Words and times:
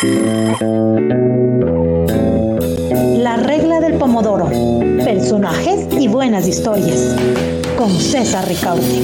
La 0.00 0.06
regla 3.36 3.80
del 3.80 3.94
pomodoro. 3.94 4.48
Personajes 5.04 5.88
y 5.90 6.06
buenas 6.06 6.46
historias. 6.46 7.16
Con 7.76 7.90
César 7.90 8.46
Ricaurte. 8.46 9.02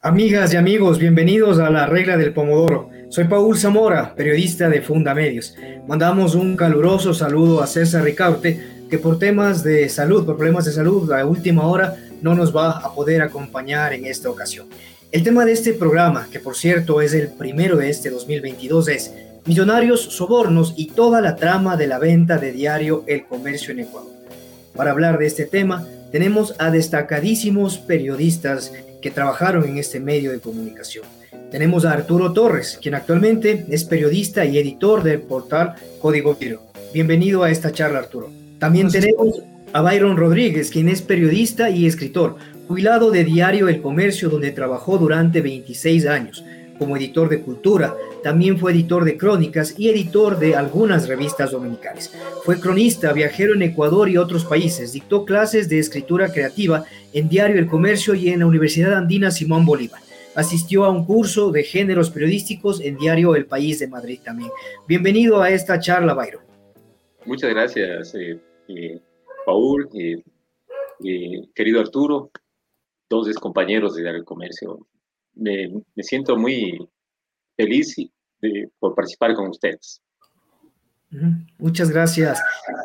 Amigas 0.00 0.54
y 0.54 0.56
amigos, 0.56 0.98
bienvenidos 0.98 1.58
a 1.58 1.68
La 1.68 1.84
regla 1.84 2.16
del 2.16 2.32
pomodoro. 2.32 2.88
Soy 3.10 3.24
Paul 3.24 3.58
Zamora, 3.58 4.14
periodista 4.14 4.70
de 4.70 4.80
Fundamedios. 4.80 5.54
Mandamos 5.86 6.34
un 6.34 6.56
caluroso 6.56 7.12
saludo 7.12 7.62
a 7.62 7.66
César 7.66 8.04
Ricaurte, 8.04 8.86
que 8.88 8.96
por 8.96 9.18
temas 9.18 9.62
de 9.62 9.86
salud, 9.90 10.24
por 10.24 10.36
problemas 10.36 10.64
de 10.64 10.72
salud, 10.72 11.12
a 11.12 11.26
última 11.26 11.66
hora 11.66 11.94
no 12.22 12.34
nos 12.34 12.56
va 12.56 12.78
a 12.78 12.94
poder 12.94 13.20
acompañar 13.20 13.92
en 13.92 14.06
esta 14.06 14.30
ocasión. 14.30 14.66
El 15.12 15.24
tema 15.24 15.44
de 15.44 15.50
este 15.50 15.72
programa, 15.72 16.28
que 16.30 16.38
por 16.38 16.54
cierto 16.54 17.00
es 17.00 17.14
el 17.14 17.32
primero 17.32 17.76
de 17.76 17.90
este 17.90 18.10
2022, 18.10 18.86
es 18.86 19.12
Millonarios, 19.44 20.00
Sobornos 20.02 20.74
y 20.76 20.86
toda 20.86 21.20
la 21.20 21.34
trama 21.34 21.76
de 21.76 21.88
la 21.88 21.98
venta 21.98 22.38
de 22.38 22.52
diario 22.52 23.02
El 23.08 23.26
Comercio 23.26 23.72
en 23.72 23.80
Ecuador. 23.80 24.12
Para 24.76 24.92
hablar 24.92 25.18
de 25.18 25.26
este 25.26 25.46
tema, 25.46 25.84
tenemos 26.12 26.54
a 26.60 26.70
destacadísimos 26.70 27.78
periodistas 27.78 28.72
que 29.02 29.10
trabajaron 29.10 29.64
en 29.64 29.78
este 29.78 29.98
medio 29.98 30.30
de 30.30 30.38
comunicación. 30.38 31.04
Tenemos 31.50 31.84
a 31.84 31.90
Arturo 31.90 32.32
Torres, 32.32 32.78
quien 32.80 32.94
actualmente 32.94 33.66
es 33.68 33.82
periodista 33.82 34.44
y 34.44 34.58
editor 34.58 35.02
del 35.02 35.22
portal 35.22 35.74
Código 36.00 36.36
Giro. 36.36 36.62
Bienvenido 36.94 37.42
a 37.42 37.50
esta 37.50 37.72
charla, 37.72 37.98
Arturo. 37.98 38.30
También 38.60 38.88
tenemos 38.88 39.42
a 39.72 39.82
Byron 39.82 40.16
Rodríguez, 40.16 40.70
quien 40.70 40.88
es 40.88 41.02
periodista 41.02 41.68
y 41.68 41.86
escritor, 41.86 42.36
jubilado 42.70 43.10
de 43.10 43.24
Diario 43.24 43.68
El 43.68 43.82
Comercio, 43.82 44.28
donde 44.28 44.52
trabajó 44.52 44.96
durante 44.96 45.40
26 45.40 46.06
años 46.06 46.44
como 46.78 46.96
editor 46.96 47.28
de 47.28 47.40
cultura, 47.40 47.96
también 48.22 48.60
fue 48.60 48.70
editor 48.70 49.04
de 49.04 49.16
crónicas 49.16 49.74
y 49.76 49.88
editor 49.88 50.38
de 50.38 50.54
algunas 50.54 51.08
revistas 51.08 51.50
dominicales. 51.50 52.14
Fue 52.44 52.60
cronista, 52.60 53.12
viajero 53.12 53.54
en 53.54 53.62
Ecuador 53.62 54.08
y 54.08 54.18
otros 54.18 54.44
países, 54.44 54.92
dictó 54.92 55.24
clases 55.24 55.68
de 55.68 55.80
escritura 55.80 56.32
creativa 56.32 56.84
en 57.12 57.28
Diario 57.28 57.58
El 57.58 57.66
Comercio 57.66 58.14
y 58.14 58.28
en 58.28 58.38
la 58.38 58.46
Universidad 58.46 58.94
Andina 58.94 59.32
Simón 59.32 59.66
Bolívar. 59.66 60.00
Asistió 60.36 60.84
a 60.84 60.90
un 60.90 61.04
curso 61.04 61.50
de 61.50 61.64
géneros 61.64 62.08
periodísticos 62.10 62.80
en 62.80 62.96
Diario 62.98 63.34
El 63.34 63.46
País 63.46 63.80
de 63.80 63.88
Madrid 63.88 64.20
también. 64.24 64.52
Bienvenido 64.86 65.42
a 65.42 65.50
esta 65.50 65.80
charla, 65.80 66.14
Byron. 66.14 66.44
Muchas 67.26 67.50
gracias, 67.50 68.14
eh, 68.14 68.38
eh, 68.68 69.00
Paul, 69.44 69.88
eh, 69.92 70.22
querido 71.52 71.80
Arturo, 71.80 72.30
dos 73.10 73.34
compañeros 73.34 73.94
de 73.94 74.02
Diario 74.02 74.24
Comercio. 74.24 74.86
Me, 75.34 75.68
siento 75.98 76.36
muy 76.36 76.78
feliz 77.56 77.94
por 78.78 78.94
participar 78.94 79.34
con 79.34 79.48
ustedes. 79.48 80.00
Muchas 81.58 81.90
gracias, 81.90 82.40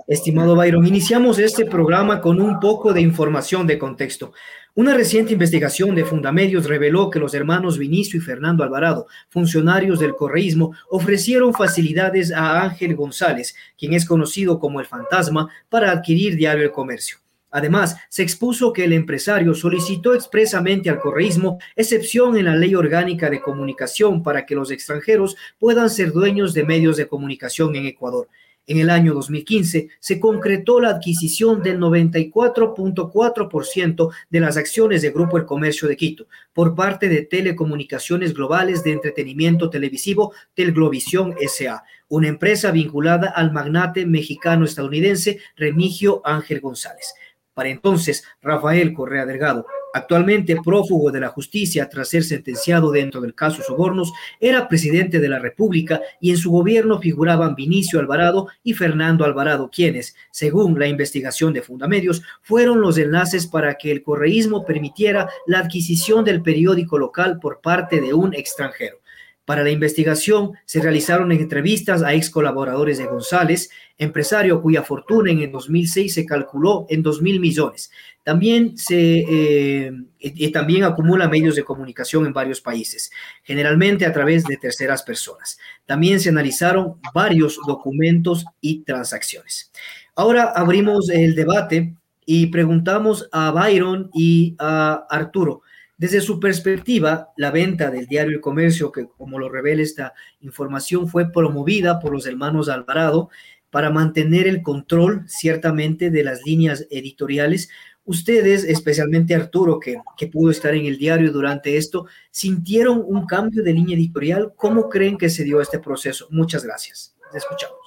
estimado 0.07 0.55
Byron. 0.55 0.87
Iniciamos 0.87 1.37
este 1.37 1.63
programa 1.63 2.21
con 2.21 2.41
un 2.41 2.59
poco 2.59 2.91
de 2.91 3.01
información 3.01 3.67
de 3.67 3.77
contexto. 3.77 4.33
Una 4.73 4.95
reciente 4.95 5.33
investigación 5.33 5.93
de 5.93 6.05
Fundamedios 6.05 6.65
reveló 6.65 7.11
que 7.11 7.19
los 7.19 7.35
hermanos 7.35 7.77
Vinicio 7.77 8.19
y 8.19 8.23
Fernando 8.23 8.63
Alvarado, 8.63 9.05
funcionarios 9.29 9.99
del 9.99 10.15
correísmo, 10.15 10.73
ofrecieron 10.89 11.53
facilidades 11.53 12.33
a 12.33 12.63
Ángel 12.63 12.95
González, 12.95 13.55
quien 13.77 13.93
es 13.93 14.05
conocido 14.05 14.59
como 14.59 14.79
el 14.79 14.87
fantasma, 14.87 15.49
para 15.69 15.91
adquirir 15.91 16.35
Diario 16.35 16.63
El 16.63 16.71
Comercio. 16.71 17.19
Además, 17.55 17.95
se 18.09 18.21
expuso 18.21 18.73
que 18.73 18.83
el 18.83 18.91
empresario 18.91 19.53
solicitó 19.53 20.13
expresamente 20.13 20.89
al 20.89 20.99
correísmo 20.99 21.57
excepción 21.77 22.35
en 22.35 22.43
la 22.43 22.55
ley 22.57 22.75
orgánica 22.75 23.29
de 23.29 23.39
comunicación 23.39 24.21
para 24.21 24.45
que 24.45 24.55
los 24.55 24.71
extranjeros 24.71 25.37
puedan 25.57 25.89
ser 25.89 26.11
dueños 26.11 26.53
de 26.53 26.65
medios 26.65 26.97
de 26.97 27.07
comunicación 27.07 27.77
en 27.77 27.85
Ecuador. 27.85 28.27
En 28.67 28.79
el 28.79 28.89
año 28.89 29.13
2015 29.13 29.87
se 29.97 30.19
concretó 30.19 30.81
la 30.81 30.89
adquisición 30.89 31.63
del 31.63 31.79
94.4% 31.79 34.09
de 34.29 34.39
las 34.41 34.57
acciones 34.57 35.01
de 35.01 35.11
Grupo 35.11 35.37
El 35.37 35.45
Comercio 35.45 35.87
de 35.87 35.95
Quito 35.95 36.27
por 36.51 36.75
parte 36.75 37.07
de 37.07 37.21
Telecomunicaciones 37.21 38.33
Globales 38.33 38.83
de 38.83 38.91
Entretenimiento 38.91 39.69
Televisivo 39.69 40.33
Telglovisión 40.55 41.35
SA, 41.47 41.85
una 42.09 42.27
empresa 42.27 42.71
vinculada 42.71 43.29
al 43.29 43.53
magnate 43.53 44.05
mexicano-estadounidense 44.05 45.39
Remigio 45.55 46.21
Ángel 46.25 46.59
González. 46.59 47.13
Para 47.55 47.69
entonces, 47.69 48.25
Rafael 48.41 48.93
Correa 48.93 49.25
Delgado, 49.25 49.65
actualmente 49.93 50.57
prófugo 50.61 51.09
de 51.09 51.21
la 51.21 51.29
justicia 51.29 51.87
tras 51.87 52.09
ser 52.09 52.25
sentenciado 52.25 52.91
dentro 52.91 53.21
del 53.21 53.33
caso 53.33 53.63
Sobornos, 53.63 54.11
era 54.41 54.67
presidente 54.67 55.21
de 55.21 55.29
la 55.29 55.39
República 55.39 56.01
y 56.19 56.31
en 56.31 56.37
su 56.37 56.51
gobierno 56.51 56.99
figuraban 56.99 57.55
Vinicio 57.55 58.01
Alvarado 58.01 58.49
y 58.61 58.73
Fernando 58.73 59.23
Alvarado, 59.23 59.71
quienes, 59.73 60.17
según 60.31 60.77
la 60.77 60.87
investigación 60.87 61.53
de 61.53 61.61
Fundamedios, 61.61 62.23
fueron 62.41 62.81
los 62.81 62.97
enlaces 62.97 63.47
para 63.47 63.75
que 63.75 63.89
el 63.89 64.03
correísmo 64.03 64.65
permitiera 64.65 65.29
la 65.47 65.59
adquisición 65.59 66.25
del 66.25 66.41
periódico 66.41 66.97
local 66.97 67.39
por 67.39 67.61
parte 67.61 68.01
de 68.01 68.13
un 68.13 68.33
extranjero. 68.33 68.97
Para 69.45 69.63
la 69.63 69.69
investigación 69.69 70.53
se 70.65 70.81
realizaron 70.81 71.31
entrevistas 71.31 72.01
a 72.01 72.15
ex 72.15 72.31
colaboradores 72.31 72.97
de 72.97 73.05
González, 73.05 73.69
empresario 73.97 74.59
cuya 74.59 74.81
fortuna 74.81 75.31
en 75.31 75.39
el 75.39 75.51
2006 75.51 76.15
se 76.15 76.25
calculó 76.25 76.87
en 76.89 77.03
2 77.03 77.21
mil 77.21 77.39
millones. 77.39 77.91
También 78.23 78.75
se 78.75 79.23
eh, 79.29 79.91
y 80.17 80.51
también 80.51 80.83
acumula 80.83 81.29
medios 81.29 81.55
de 81.55 81.63
comunicación 81.63 82.25
en 82.25 82.33
varios 82.33 82.59
países, 82.59 83.11
generalmente 83.43 84.07
a 84.07 84.11
través 84.11 84.43
de 84.45 84.57
terceras 84.57 85.03
personas. 85.03 85.59
También 85.85 86.19
se 86.19 86.29
analizaron 86.29 86.95
varios 87.13 87.59
documentos 87.67 88.45
y 88.61 88.83
transacciones. 88.83 89.71
Ahora 90.15 90.53
abrimos 90.55 91.09
el 91.11 91.35
debate 91.35 91.93
y 92.25 92.47
preguntamos 92.47 93.29
a 93.31 93.51
Byron 93.51 94.09
y 94.11 94.55
a 94.57 95.05
Arturo. 95.07 95.61
Desde 95.97 96.19
su 96.19 96.41
perspectiva, 96.41 97.29
la 97.37 97.51
venta 97.51 97.89
del 97.89 98.07
diario 98.07 98.33
El 98.33 98.41
Comercio, 98.41 98.91
que 98.91 99.07
como 99.07 99.39
lo 99.39 99.47
revela 99.47 99.81
esta 99.81 100.13
información, 100.41 101.07
fue 101.07 101.31
promovida 101.31 101.99
por 101.99 102.11
los 102.11 102.25
hermanos 102.25 102.67
Alvarado 102.67 103.29
para 103.69 103.89
mantener 103.89 104.47
el 104.47 104.61
control 104.61 105.23
ciertamente 105.27 106.11
de 106.11 106.23
las 106.23 106.41
líneas 106.45 106.85
editoriales. 106.89 107.69
Ustedes, 108.03 108.65
especialmente 108.65 109.35
Arturo, 109.35 109.79
que, 109.79 109.97
que 110.17 110.27
pudo 110.27 110.51
estar 110.51 110.75
en 110.75 110.85
el 110.85 110.97
diario 110.97 111.31
durante 111.31 111.77
esto, 111.77 112.07
¿sintieron 112.29 113.03
un 113.05 113.25
cambio 113.25 113.63
de 113.63 113.73
línea 113.73 113.95
editorial? 113.95 114.53
¿Cómo 114.57 114.89
creen 114.89 115.17
que 115.17 115.29
se 115.29 115.43
dio 115.43 115.61
este 115.61 115.79
proceso? 115.79 116.27
Muchas 116.29 116.63
gracias. 116.63 117.15
Les 117.33 117.41
escuchamos. 117.43 117.79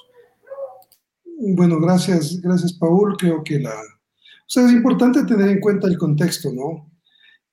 Bueno, 1.55 1.79
gracias, 1.79 2.41
gracias 2.41 2.73
Paul. 2.73 3.17
Creo 3.17 3.45
que 3.45 3.61
la... 3.61 3.71
O 3.71 4.51
sea, 4.51 4.67
es 4.67 4.73
importante 4.73 5.25
tener 5.25 5.49
en 5.51 5.61
cuenta 5.61 5.87
el 5.87 5.99
contexto, 5.99 6.51
¿no? 6.53 6.91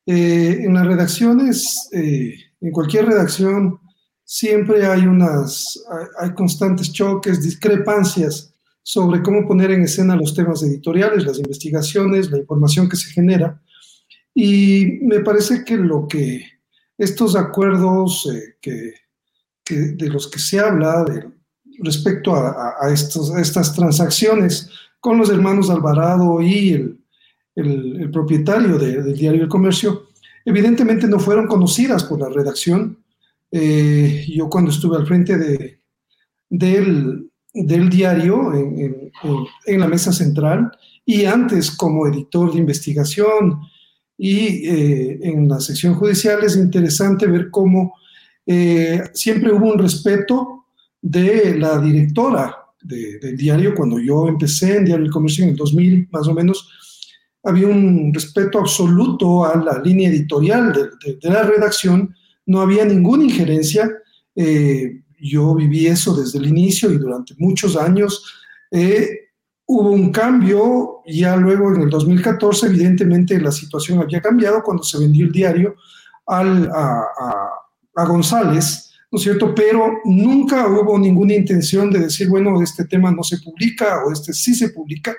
Eh, 0.08 0.60
en 0.64 0.74
las 0.74 0.86
redacciones, 0.86 1.90
eh, 1.92 2.36
en 2.62 2.72
cualquier 2.72 3.08
redacción, 3.08 3.80
siempre 4.24 4.86
hay 4.86 5.08
unas, 5.08 5.84
hay, 6.20 6.32
constantes 6.34 6.92
choques, 6.92 7.42
discrepancias 7.42 8.54
sobre 8.84 9.24
cómo 9.24 9.48
poner 9.48 9.72
en 9.72 9.84
escena 9.84 10.16
los 10.16 10.36
temas 10.36 10.62
editoriales, 10.62 11.26
las 11.26 11.40
investigaciones, 11.40 12.30
la 12.30 12.38
información 12.38 12.88
que 12.88 12.98
se 12.98 13.10
genera. 13.12 13.60
Y 14.34 15.00
me 15.02 15.22
parece 15.22 15.64
que 15.64 15.76
lo 15.76 16.08
que 16.08 16.46
estos 16.98 17.36
acuerdos 17.36 18.30
eh, 18.32 18.58
que, 18.62 19.76
de 19.76 20.10
los 20.10 20.28
que 20.28 20.38
se 20.38 20.60
habla 20.60 21.04
de, 21.04 21.28
respecto 21.80 22.36
a, 22.36 22.76
estos, 22.92 23.36
estas 23.36 23.74
transacciones 23.74 24.70
con 25.00 25.18
los 25.18 25.30
hermanos 25.30 25.70
Alvarado 25.72 26.42
y 26.42 26.74
el, 26.74 27.05
el, 27.56 28.10
propietario 28.12 28.78
del 28.78 29.16
diario 29.16 29.44
El 29.44 29.50
Comercio, 29.50 30.10
evidentemente 30.44 31.08
no 31.08 31.20
fueron 31.20 31.48
conocidas 31.48 32.04
por 32.04 32.20
la 32.20 32.30
redacción. 32.30 33.00
Eh, 33.52 34.26
yo 34.28 34.50
cuando 34.50 34.72
estuve 34.72 34.98
al 34.98 35.08
frente 35.08 35.38
de, 35.38 35.80
del, 36.50 37.30
del 37.54 37.90
diario 37.90 38.54
en, 38.54 39.12
en, 39.66 39.80
la 39.80 39.88
mesa 39.88 40.12
central 40.12 40.72
y 41.06 41.26
antes 41.26 41.72
como 41.72 42.08
editor 42.08 42.52
de 42.52 42.60
investigación 42.60 43.62
y 44.18 44.68
eh, 44.68 45.20
en 45.22 45.48
la 45.48 45.60
sección 45.60 45.96
judicial 45.96 46.44
es 46.44 46.56
interesante 46.56 47.28
ver 47.28 47.50
cómo 47.50 47.96
eh, 48.46 49.02
siempre 49.14 49.52
hubo 49.52 49.72
un 49.72 49.80
respeto 49.80 50.66
de 51.02 51.58
la 51.58 51.80
directora 51.80 52.56
del 52.82 53.36
diario 53.36 53.74
cuando 53.74 54.00
yo 54.00 54.28
empecé 54.28 54.78
en 54.78 54.86
Diario 54.86 55.06
El 55.06 55.12
Comercio 55.12 55.44
en 55.44 55.52
el 55.52 55.56
2000 55.56 56.08
más 56.12 56.28
o 56.28 56.34
menos 56.36 56.70
había 57.46 57.68
un 57.68 58.12
respeto 58.14 58.60
absoluto 58.60 59.46
a 59.46 59.56
la 59.56 59.80
línea 59.80 60.10
editorial 60.10 60.74
de, 60.74 61.30
la 61.30 61.44
redacción, 61.44 62.14
no 62.48 62.62
había 62.62 62.84
ninguna 62.86 63.24
injerencia. 63.24 63.90
Eh, 64.36 65.02
yo 65.20 65.56
viví 65.56 65.88
eso 65.88 66.16
desde 66.16 66.40
el 66.40 66.48
inicio 66.48 66.92
y 66.92 66.98
durante 66.98 67.36
muchos 67.38 67.78
años. 67.78 68.26
Eh, 68.72 69.30
hubo 69.68 69.92
un 69.92 70.12
cambio, 70.12 71.02
ya 71.08 71.36
luego 71.36 71.74
en 71.74 71.84
el 71.84 71.90
2014, 71.90 72.68
evidentemente 72.68 73.40
la 73.40 73.52
situación 73.52 74.00
había 74.00 74.22
cambiado 74.22 74.62
cuando 74.64 74.84
se 74.84 75.00
vendió 75.00 75.26
el 75.26 75.32
diario 75.32 75.76
al, 76.26 76.70
a, 76.74 77.04
a 77.96 78.06
González, 78.06 78.92
¿no 79.12 79.18
es 79.18 79.24
cierto? 79.24 79.54
Pero 79.56 80.00
nunca 80.06 80.68
hubo 80.68 80.98
ninguna 81.00 81.36
intención 81.36 81.90
de 81.92 82.00
decir, 82.00 82.28
bueno, 82.28 82.62
este 82.62 82.86
tema 82.86 83.12
no 83.12 83.24
se 83.24 83.38
publica 83.38 84.04
o 84.04 84.12
este 84.12 84.34
sí 84.34 84.54
se 84.54 84.70
publica. 84.70 85.16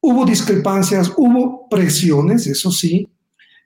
Hubo 0.00 0.24
discrepancias, 0.24 1.12
hubo 1.16 1.68
presiones, 1.68 2.46
eso 2.46 2.70
sí, 2.70 3.08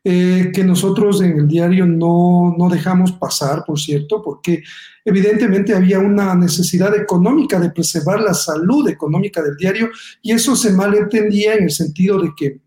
eh, 0.02 0.50
que 0.54 0.64
nosotros 0.64 1.20
en 1.20 1.38
el 1.38 1.46
diario 1.46 1.84
no, 1.84 2.54
no, 2.56 2.70
dejamos 2.70 3.12
pasar, 3.12 3.64
por 3.66 3.78
cierto, 3.78 4.22
porque 4.22 4.62
evidentemente 5.04 5.74
había 5.74 5.98
una 5.98 6.34
necesidad 6.34 6.96
económica 6.96 7.60
de 7.60 7.70
preservar 7.70 8.20
la 8.22 8.32
salud 8.32 8.88
económica 8.88 9.42
del 9.42 9.56
diario 9.56 9.90
y 10.22 10.32
eso 10.32 10.56
se 10.56 10.72
malentendía 10.72 11.54
en 11.54 11.64
el 11.64 11.70
sentido 11.70 12.18
de 12.18 12.30
que 12.34 12.60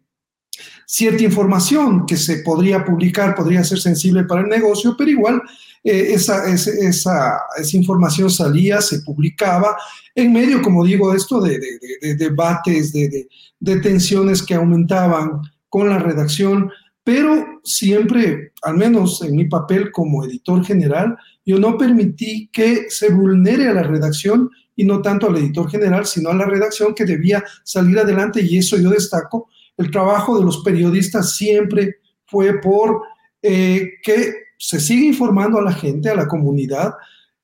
cierta 0.86 1.24
información 1.24 2.06
que 2.06 2.18
se 2.18 2.38
podría 2.38 2.84
publicar 2.84 3.36
podría 3.36 3.64
ser 3.64 3.80
sensible 3.80 4.24
para 4.24 4.42
el 4.42 4.50
negocio, 4.50 4.96
pero 4.98 5.10
igual 5.10 5.42
eh, 5.84 6.14
esa, 6.14 6.48
esa, 6.50 7.40
esa, 7.58 7.78
información 7.78 8.30
salía, 8.30 8.82
se 8.82 9.00
publicaba 9.00 9.76
en 10.16 10.32
medio, 10.32 10.62
como 10.62 10.86
digo, 10.86 11.14
esto 11.14 11.42
de, 11.42 11.60
de, 11.60 11.80
de 12.02 12.16
debates, 12.16 12.94
de, 12.94 13.28
de 13.60 13.80
tensiones 13.80 14.44
que 14.44 14.56
aumentaban 14.56 15.42
con 15.70 15.90
la 15.90 16.00
redacción 16.00 16.70
pero 17.04 17.60
siempre, 17.64 18.54
al 18.62 18.78
menos 18.78 19.22
en 19.22 19.36
mi 19.36 19.46
papel 19.46 19.92
como 19.92 20.24
editor 20.24 20.64
general, 20.64 21.18
yo 21.46 21.60
no 21.60 21.78
permití 21.78 22.50
que 22.52 22.90
se 22.90 23.10
vulnere 23.10 23.68
a 23.68 23.74
la 23.74 23.84
redacción 23.84 24.50
y 24.76 24.86
no 24.86 25.02
tanto 25.02 25.28
al 25.28 25.38
editor 25.38 25.70
general, 25.70 26.06
sino 26.06 26.30
a 26.30 26.36
la 26.36 26.46
redacción 26.46 26.96
que 26.96 27.06
debía 27.06 27.44
salir 27.64 28.00
adelante 28.00 28.42
y 28.42 28.58
eso 28.58 28.78
yo 28.78 28.90
destaco. 28.90 29.50
El 29.78 29.92
trabajo 29.92 30.38
de 30.38 30.46
los 30.46 30.64
periodistas 30.64 31.36
siempre 31.36 31.98
fue 32.26 32.60
por 32.62 33.02
eh, 33.42 33.94
que 34.04 34.34
se 34.58 34.80
siga 34.80 35.06
informando 35.06 35.60
a 35.60 35.64
la 35.64 35.74
gente, 35.74 36.10
a 36.10 36.16
la 36.16 36.28
comunidad, 36.28 36.94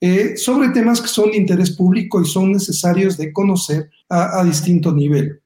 eh, 0.02 0.38
sobre 0.38 0.70
temas 0.70 1.02
que 1.02 1.10
son 1.10 1.32
de 1.32 1.38
interés 1.38 1.72
público 1.72 2.22
y 2.22 2.26
son 2.26 2.54
necesarios 2.54 3.18
de 3.18 3.34
conocer 3.34 3.90
a, 4.08 4.44
distinto 4.46 4.94
nivel. 4.94 5.42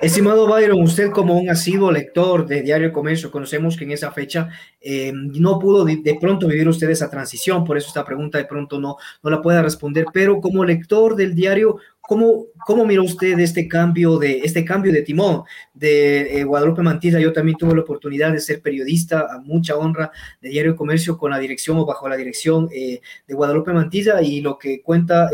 Estimado 0.00 0.46
Byron, 0.46 0.80
usted 0.80 1.10
como 1.10 1.36
un 1.36 1.50
asiduo 1.50 1.90
lector 1.90 2.46
de 2.46 2.62
Diario 2.62 2.92
Comercio, 2.92 3.30
conocemos 3.30 3.76
que 3.76 3.84
en 3.84 3.90
esa 3.90 4.12
fecha 4.12 4.48
eh, 4.80 5.12
no 5.12 5.58
pudo 5.58 5.84
de, 5.84 6.16
pronto 6.20 6.46
vivir 6.46 6.68
usted 6.68 6.88
esa 6.88 7.10
transición, 7.10 7.64
por 7.64 7.76
eso 7.76 7.88
esta 7.88 8.04
pregunta 8.04 8.38
de 8.38 8.44
pronto 8.44 8.80
no, 8.80 8.96
no 9.22 9.30
la 9.30 9.42
pueda 9.42 9.60
responder, 9.60 10.06
pero 10.12 10.40
como 10.40 10.64
lector 10.64 11.16
del 11.16 11.34
diario, 11.34 11.78
¿Cómo, 12.08 12.46
¿Cómo 12.64 12.86
mira 12.86 13.02
usted 13.02 13.38
este 13.38 13.68
cambio 13.68 14.16
de, 14.16 14.38
este 14.38 14.64
cambio 14.64 14.90
de 14.90 15.02
timón 15.02 15.42
de 15.74 16.40
eh, 16.40 16.44
Guadalupe 16.44 16.80
Mantilla? 16.80 17.20
Yo 17.20 17.34
también 17.34 17.58
tuve 17.58 17.74
la 17.74 17.82
oportunidad 17.82 18.32
de 18.32 18.40
ser 18.40 18.62
periodista 18.62 19.26
a 19.30 19.38
mucha 19.40 19.76
honra 19.76 20.10
de 20.40 20.48
Diario 20.48 20.74
Comercio 20.74 21.18
con 21.18 21.32
la 21.32 21.38
dirección 21.38 21.76
o 21.76 21.84
bajo 21.84 22.08
la 22.08 22.16
dirección 22.16 22.70
eh, 22.72 23.02
de 23.26 23.34
Guadalupe 23.34 23.74
Mantilla 23.74 24.22
y 24.22 24.40
lo 24.40 24.56
que 24.58 24.80
cuenta 24.80 25.28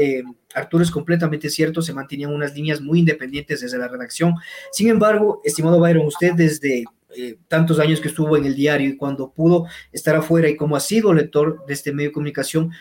Arturo 0.52 0.82
es 0.82 0.90
completamente 0.90 1.48
cierto, 1.48 1.80
se 1.80 1.94
mantenían 1.94 2.34
unas 2.34 2.52
líneas 2.56 2.80
muy 2.80 2.98
independientes 2.98 3.60
desde 3.60 3.78
la 3.78 3.86
redacción. 3.86 4.34
Sin 4.72 4.88
embargo, 4.88 5.40
estimado 5.44 5.78
Byron, 5.78 6.06
usted 6.06 6.32
desde 6.34 6.84
eh, 7.16 7.36
tantos 7.46 7.78
años 7.78 8.00
que 8.00 8.08
estuvo 8.08 8.36
en 8.36 8.44
el 8.44 8.56
diario 8.56 8.88
y 8.88 8.96
cuando 8.96 9.30
pudo 9.30 9.66
estar 9.92 10.16
afuera 10.16 10.48
y 10.48 10.56
como 10.56 10.74
ha 10.74 10.80
sido 10.80 11.14
lector 11.14 11.64
de 11.66 11.74
este 11.74 11.92
medio 11.92 12.10
de 12.10 12.14
comunicación, 12.14 12.72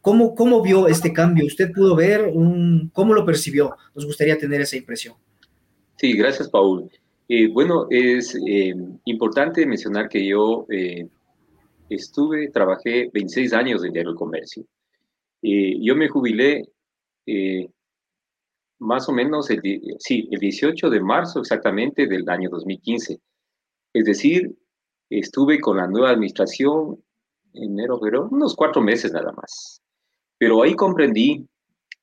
¿cómo, 0.00 0.34
cómo 0.34 0.62
vio 0.62 0.88
este 0.88 1.12
cambio? 1.12 1.46
¿Usted 1.46 1.72
pudo 1.72 1.96
ver 1.96 2.30
un, 2.32 2.90
cómo 2.92 3.14
lo 3.14 3.24
percibió? 3.24 3.76
Nos 3.94 4.06
gustaría 4.06 4.38
tener 4.38 4.60
esa 4.60 4.76
impresión. 4.76 5.14
Sí, 5.96 6.12
gracias, 6.16 6.48
Paul. 6.48 6.90
Eh, 7.28 7.48
bueno, 7.48 7.86
es 7.90 8.34
eh, 8.46 8.74
importante 9.04 9.66
mencionar 9.66 10.08
que 10.08 10.26
yo 10.26 10.66
estuve, 11.88 12.48
trabajé 12.50 13.10
26 13.12 13.52
años 13.52 13.84
en 13.84 13.92
Diario 13.92 14.10
del 14.10 14.18
Comercio. 14.18 14.64
yo 15.42 15.96
me 15.96 16.08
jubilé 16.08 16.68
eh, 17.26 17.68
más 18.78 19.08
o 19.08 19.12
menos, 19.12 19.50
el, 19.50 19.60
sí, 19.98 20.28
el 20.30 20.40
18 20.40 20.88
de 20.88 21.00
marzo 21.00 21.40
exactamente 21.40 22.06
del 22.06 22.28
año 22.28 22.48
2015. 22.50 23.20
Es 23.92 24.04
decir, 24.04 24.56
estuve 25.10 25.60
con 25.60 25.76
la 25.76 25.86
nueva 25.86 26.10
administración 26.10 27.02
enero, 27.52 27.98
pero 28.00 28.28
unos 28.30 28.54
cuatro 28.54 28.80
meses 28.80 29.12
nada 29.12 29.32
más. 29.32 29.82
Pero 30.38 30.62
ahí 30.62 30.74
comprendí 30.74 31.46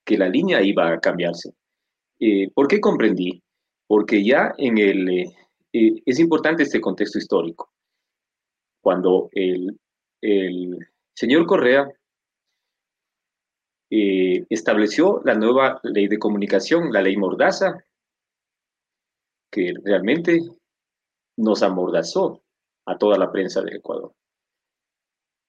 que 0.03 0.17
la 0.17 0.29
línea 0.29 0.61
iba 0.61 0.91
a 0.91 0.99
cambiarse. 0.99 1.53
Eh, 2.19 2.49
¿Por 2.53 2.67
qué 2.67 2.79
comprendí? 2.79 3.41
Porque 3.87 4.23
ya 4.23 4.53
en 4.57 4.77
el... 4.77 5.09
Eh, 5.73 6.01
es 6.05 6.19
importante 6.19 6.63
este 6.63 6.79
contexto 6.79 7.17
histórico. 7.17 7.71
Cuando 8.81 9.29
el, 9.33 9.79
el 10.21 10.77
señor 11.13 11.45
Correa 11.45 11.87
eh, 13.89 14.45
estableció 14.49 15.21
la 15.25 15.35
nueva 15.35 15.79
ley 15.83 16.07
de 16.07 16.19
comunicación, 16.19 16.91
la 16.91 17.01
ley 17.01 17.17
Mordaza, 17.17 17.83
que 19.51 19.73
realmente 19.83 20.41
nos 21.37 21.63
amordazó 21.63 22.43
a 22.85 22.97
toda 22.97 23.17
la 23.17 23.31
prensa 23.31 23.61
del 23.61 23.77
Ecuador. 23.77 24.13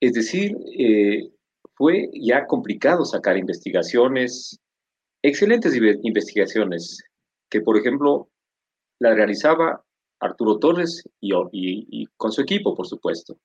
Es 0.01 0.13
decir, 0.13 0.57
eh, 0.79 1.31
fue 1.77 2.11
ya 2.15 2.47
complicado 2.47 3.05
sacar 3.05 3.37
investigaciones, 3.37 4.59
excelentes 5.23 5.75
investigaciones, 6.03 7.05
que 7.51 7.61
por 7.61 7.77
ejemplo 7.77 8.31
la 8.99 9.15
realizaba 9.15 9.85
Arturo 10.21 10.59
Torres 10.59 11.05
y, 11.21 12.07
con 12.17 12.33
su 12.33 12.41
equipo, 12.41 12.75
por 12.75 12.87
supuesto. 12.87 13.39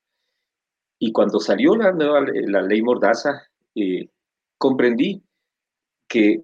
Y 0.98 1.12
cuando 1.12 1.39
salió 1.39 1.75
la 1.75 1.92
nueva 1.92 2.22
la 2.22 2.62
ley 2.62 2.81
Mordaza, 2.81 3.44
eh, 3.75 4.07
comprendí 4.57 5.22
que 6.07 6.44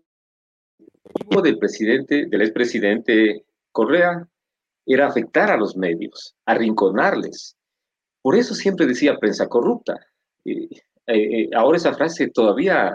el 1.30 1.42
del 1.42 1.58
presidente, 1.58 2.26
del 2.26 2.42
expresidente 2.42 3.46
Correa, 3.72 4.28
era 4.86 5.08
afectar 5.08 5.52
a 5.52 5.58
los 5.58 5.78
medios, 5.78 6.36
arrinconarles. 6.46 7.56
Por 8.22 8.36
eso 8.36 8.56
siempre 8.56 8.86
decía 8.86 9.18
prensa 9.20 9.48
corrupta. 9.48 10.00
Eh, 10.44 10.70
eh, 11.08 11.50
ahora 11.56 11.78
esa 11.78 11.94
frase 11.94 12.30
todavía 12.30 12.94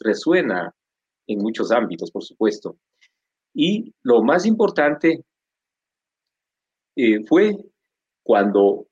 resuena 0.00 0.74
en 1.26 1.38
muchos 1.38 1.70
ámbitos, 1.70 2.10
por 2.10 2.24
supuesto. 2.24 2.76
Y 3.54 3.92
lo 4.02 4.22
más 4.22 4.46
importante 4.46 5.24
eh, 6.96 7.24
fue 7.26 7.56
cuando 8.22 8.86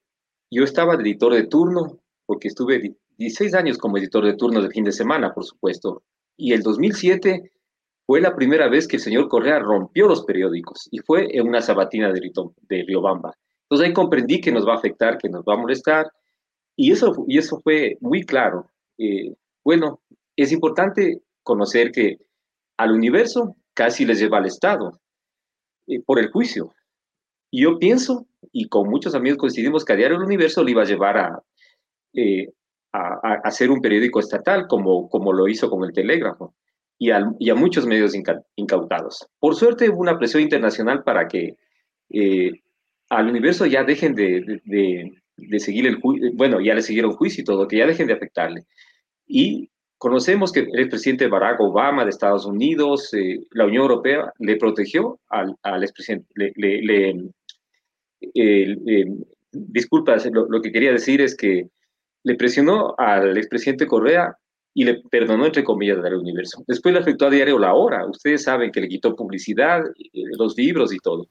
yo 0.50 0.65
estaba 0.65 0.97
de 0.97 1.03
editor 1.03 1.35
de 1.35 1.47
turno, 1.47 1.99
porque 2.26 2.49
estuve 2.49 2.97
16 3.17 3.55
años 3.55 3.79
como 3.79 3.99
editor 3.99 4.25
de 4.25 4.35
turno 4.35 4.62
de 4.62 4.71
fin 4.71 4.85
de 4.85 4.93
semana, 4.93 5.33
por 5.33 5.45
supuesto. 5.45 6.02
Y 6.37 6.52
el 6.52 6.62
2007 6.62 7.52
fue 8.07 8.21
la 8.21 8.35
primera 8.35 8.69
vez 8.69 8.87
que 8.88 8.97
el 8.97 9.02
señor 9.02 9.28
Correa 9.28 9.59
rompió 9.59 10.07
los 10.07 10.25
periódicos 10.25 10.88
y 10.90 10.99
fue 11.00 11.28
en 11.37 11.49
una 11.49 11.61
sabatina 11.61 12.12
de, 12.12 12.21
de 12.21 12.85
Riobamba. 12.87 13.35
Entonces 13.64 13.88
ahí 13.88 13.93
comprendí 13.93 14.40
que 14.40 14.52
nos 14.52 14.66
va 14.66 14.75
a 14.75 14.78
afectar, 14.78 15.19
que 15.19 15.28
nos 15.28 15.43
va 15.43 15.54
a 15.54 15.59
molestar. 15.59 16.11
Y 16.80 16.92
eso, 16.92 17.25
y 17.26 17.38
eso 17.38 17.61
fue 17.61 17.99
muy 18.00 18.23
claro. 18.23 18.70
Eh, 18.99 19.35
bueno, 19.64 20.00
es 20.37 20.52
importante 20.52 21.20
conocer 21.42 21.90
que 21.90 22.18
al 22.76 22.92
universo 22.92 23.56
casi 23.75 24.06
les 24.06 24.20
lleva 24.20 24.38
al 24.38 24.47
Estado 24.47 25.00
eh, 25.88 26.00
por 26.06 26.20
el 26.20 26.30
juicio. 26.30 26.73
Y 27.50 27.62
yo 27.62 27.80
pienso, 27.80 28.28
y 28.52 28.68
con 28.68 28.88
muchos 28.88 29.16
amigos 29.16 29.38
coincidimos, 29.38 29.85
que 29.85 29.92
a 29.92 29.97
diario 29.97 30.18
el 30.18 30.23
universo 30.23 30.62
le 30.62 30.70
iba 30.70 30.82
a 30.82 30.87
llevar 30.87 31.18
a, 31.18 31.42
eh, 32.12 32.49
a, 32.92 33.40
hacer 33.42 33.73
un 33.73 33.80
periódico 33.80 34.20
estatal, 34.20 34.68
como, 34.68 35.08
como 35.08 35.32
lo 35.32 35.49
hizo 35.49 35.68
con 35.68 35.82
el 35.82 35.92
Telégrafo, 35.92 36.54
y, 36.97 37.11
a 37.11 37.54
muchos 37.56 37.87
medios 37.87 38.14
incautados. 38.54 39.26
Por 39.40 39.56
suerte 39.56 39.90
hubo 39.90 40.00
una 40.00 40.16
presión 40.16 40.44
internacional 40.44 41.02
para 41.02 41.26
que 41.26 41.56
eh, 42.11 42.52
al 43.08 43.28
universo 43.28 43.66
ya 43.66 43.82
dejen 43.82 44.14
de, 44.14 44.61
de, 44.64 45.12
seguir 45.59 45.87
el 45.87 46.00
juicio, 46.00 46.30
bueno, 46.35 46.61
ya 46.61 46.75
le 46.75 46.83
siguieron 46.83 47.12
juicio 47.12 47.42
y 47.42 47.45
todo, 47.45 47.68
que 47.68 47.78
ya 47.78 47.87
dejen 47.87 48.07
de 48.07 48.14
afectarle. 48.14 48.64
Y 49.26 49.71
conocemos 49.99 50.52
que 50.52 50.61
el 50.61 50.78
expresidente 50.78 51.28
Barack 51.28 51.61
Obama 51.61 52.04
de 52.04 52.11
Estados 52.11 52.47
Unidos, 52.47 53.12
eh, 53.14 53.40
la 53.50 53.66
Unión 53.66 53.83
Europea, 53.83 54.33
le 54.38 54.57
protegió 54.57 55.21
al, 55.28 55.54
al 55.62 55.83
expresidente, 55.83 56.26
le, 56.35 56.52
le, 56.57 57.30
eh, 58.35 59.07
disculpa, 59.52 60.16
lo, 60.33 60.49
lo, 60.49 60.61
que 60.61 60.73
quería 60.73 60.92
decir 60.92 61.21
es 61.21 61.37
que 61.37 61.68
le 62.25 62.35
presionó 62.35 62.95
al 62.99 63.37
expresidente 63.37 63.87
Correa 63.87 64.37
y 64.75 64.85
le 64.85 65.02
perdonó, 65.11 65.47
entre 65.47 65.64
comillas, 65.64 66.02
del 66.02 66.14
universo. 66.14 66.62
Después 66.66 66.95
le 66.95 67.00
afectó 67.00 67.26
a 67.26 67.30
diario 67.30 67.59
La 67.59 67.75
Hora. 67.75 68.07
Ustedes 68.07 68.45
saben 68.45 68.71
que 68.71 68.80
le 68.80 68.88
quitó 68.88 69.16
publicidad, 69.16 69.83
eh, 69.99 70.23
los 70.38 70.57
libros 70.57 70.92
y 70.92 70.99
todo. 70.99 71.26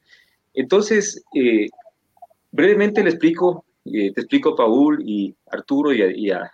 Entonces, 0.53 1.23
eh, 1.33 1.67
brevemente 2.51 3.03
le 3.03 3.11
explico, 3.11 3.63
eh, 3.93 4.11
te 4.13 4.21
explico, 4.21 4.55
Paul 4.55 5.01
y 5.05 5.35
Arturo 5.51 5.93
y 5.93 6.01
a, 6.31 6.51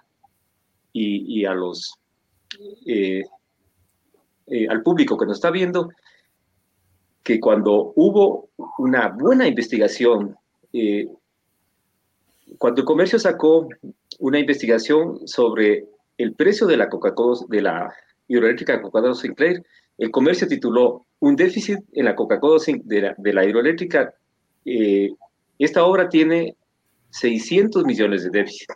y 0.94 1.46
a, 1.46 1.54
los, 1.54 1.96
al 4.70 4.84
público 4.84 5.18
que 5.18 5.26
nos 5.26 5.38
está 5.38 5.52
viendo, 5.52 5.90
que 7.24 7.40
cuando 7.40 7.94
hubo 7.96 8.50
una 8.78 9.10
buena 9.10 9.48
investigación, 9.48 10.36
cuando 12.58 12.82
el 12.82 12.86
comercio 12.86 13.20
sacó 13.20 13.68
una 14.20 14.40
investigación 14.40 15.28
sobre 15.28 15.86
el 16.18 16.34
precio 16.34 16.68
de 16.68 16.78
la 16.78 16.90
Coca-Cola, 16.90 17.40
de 17.48 17.62
la 17.62 17.94
hidroeléctrica 18.28 18.82
Coca-Cola 18.82 19.16
Sinclair, 19.16 19.64
el 19.98 20.12
comercio 20.12 20.48
tituló 20.48 21.06
un 21.20 21.36
déficit 21.36 21.80
en 21.94 22.06
la 22.06 22.16
Coca-Cola 22.16 22.62
de 22.84 23.34
la, 23.34 23.46
hidroeléctrica. 23.46 24.14
Eh, 24.66 25.12
esta 25.60 25.86
obra 25.86 26.10
tiene 26.10 26.56
600 27.14 27.86
millones 27.86 28.24
de 28.24 28.30
déficit. 28.32 28.70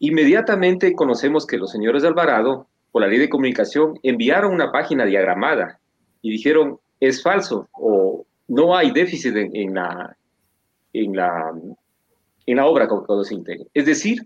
Inmediatamente 0.00 0.94
conocemos 0.94 1.46
que 1.46 1.56
los 1.56 1.70
señores 1.70 2.02
de 2.02 2.08
Alvarado, 2.08 2.66
por 2.90 3.02
la 3.02 3.08
ley 3.08 3.18
de 3.18 3.28
comunicación, 3.28 3.98
enviaron 4.02 4.52
una 4.52 4.72
página 4.72 5.04
diagramada 5.04 5.78
y 6.20 6.30
dijeron, 6.30 6.78
es 7.00 7.22
falso 7.22 7.68
o 7.72 8.26
no 8.48 8.76
hay 8.76 8.90
déficit 8.90 9.36
en, 9.36 9.74
la, 9.74 10.16
en, 10.92 11.16
la, 11.16 11.52
en 12.46 12.56
la 12.56 12.66
obra 12.66 12.88
Coca-Cola 12.88 13.22
Es 13.72 13.86
decir, 13.86 14.18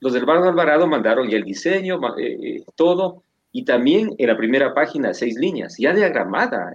los 0.00 0.12
Banco 0.24 0.48
Alvarado 0.48 0.86
mandaron 0.86 1.28
ya 1.28 1.36
el 1.36 1.44
diseño, 1.44 2.00
eh, 2.16 2.38
eh, 2.42 2.64
todo, 2.76 3.24
y 3.50 3.64
también 3.64 4.14
en 4.18 4.28
la 4.28 4.36
primera 4.36 4.72
página 4.72 5.12
seis 5.12 5.36
líneas, 5.36 5.76
ya 5.78 5.92
diagramada. 5.92 6.74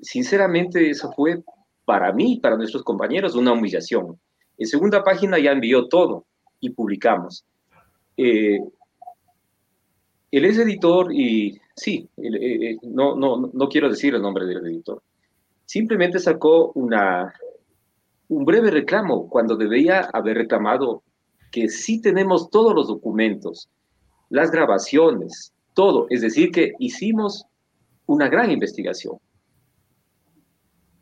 Sinceramente, 0.00 0.90
eso 0.90 1.12
fue 1.12 1.42
para 1.84 2.12
mí, 2.12 2.40
para 2.42 2.56
nuestros 2.56 2.82
compañeros, 2.82 3.36
una 3.36 3.52
humillación. 3.52 4.18
En 4.62 4.68
segunda 4.68 5.02
página 5.02 5.40
ya 5.40 5.50
envió 5.50 5.88
todo 5.88 6.24
y 6.60 6.70
publicamos. 6.70 7.44
Eh, 8.16 8.60
él 10.30 10.44
es 10.44 10.56
editor 10.56 11.12
y 11.12 11.60
sí, 11.74 12.08
no, 12.84 13.16
no, 13.16 13.50
no 13.52 13.68
quiero 13.68 13.88
decir 13.90 14.14
el 14.14 14.22
nombre 14.22 14.46
del 14.46 14.64
editor. 14.64 15.02
Simplemente 15.66 16.20
sacó 16.20 16.70
una, 16.76 17.34
un 18.28 18.44
breve 18.44 18.70
reclamo 18.70 19.28
cuando 19.28 19.56
debía 19.56 20.08
haber 20.12 20.36
reclamado 20.36 21.02
que 21.50 21.68
sí 21.68 22.00
tenemos 22.00 22.48
todos 22.48 22.72
los 22.72 22.86
documentos, 22.86 23.68
las 24.30 24.52
grabaciones, 24.52 25.52
todo. 25.74 26.06
Es 26.08 26.20
decir, 26.20 26.52
que 26.52 26.70
hicimos 26.78 27.46
una 28.06 28.28
gran 28.28 28.52
investigación. 28.52 29.16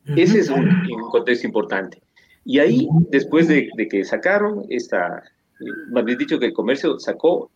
Ese 0.07 0.39
es 0.39 0.49
un, 0.49 0.67
contexto 1.11 1.47
importante. 1.47 2.03
Y 2.51 2.59
ahí, 2.59 2.89
después 3.11 3.47
de, 3.47 3.71
que 3.89 4.05
sacaron 4.05 4.67
esta, 4.71 5.23
eh, 5.61 5.65
más 5.93 6.05
bien 6.05 6.19
dicho 6.19 6.41
que 6.41 6.47
el 6.47 6.53
comercio 6.53 6.99
sacó 6.99 7.49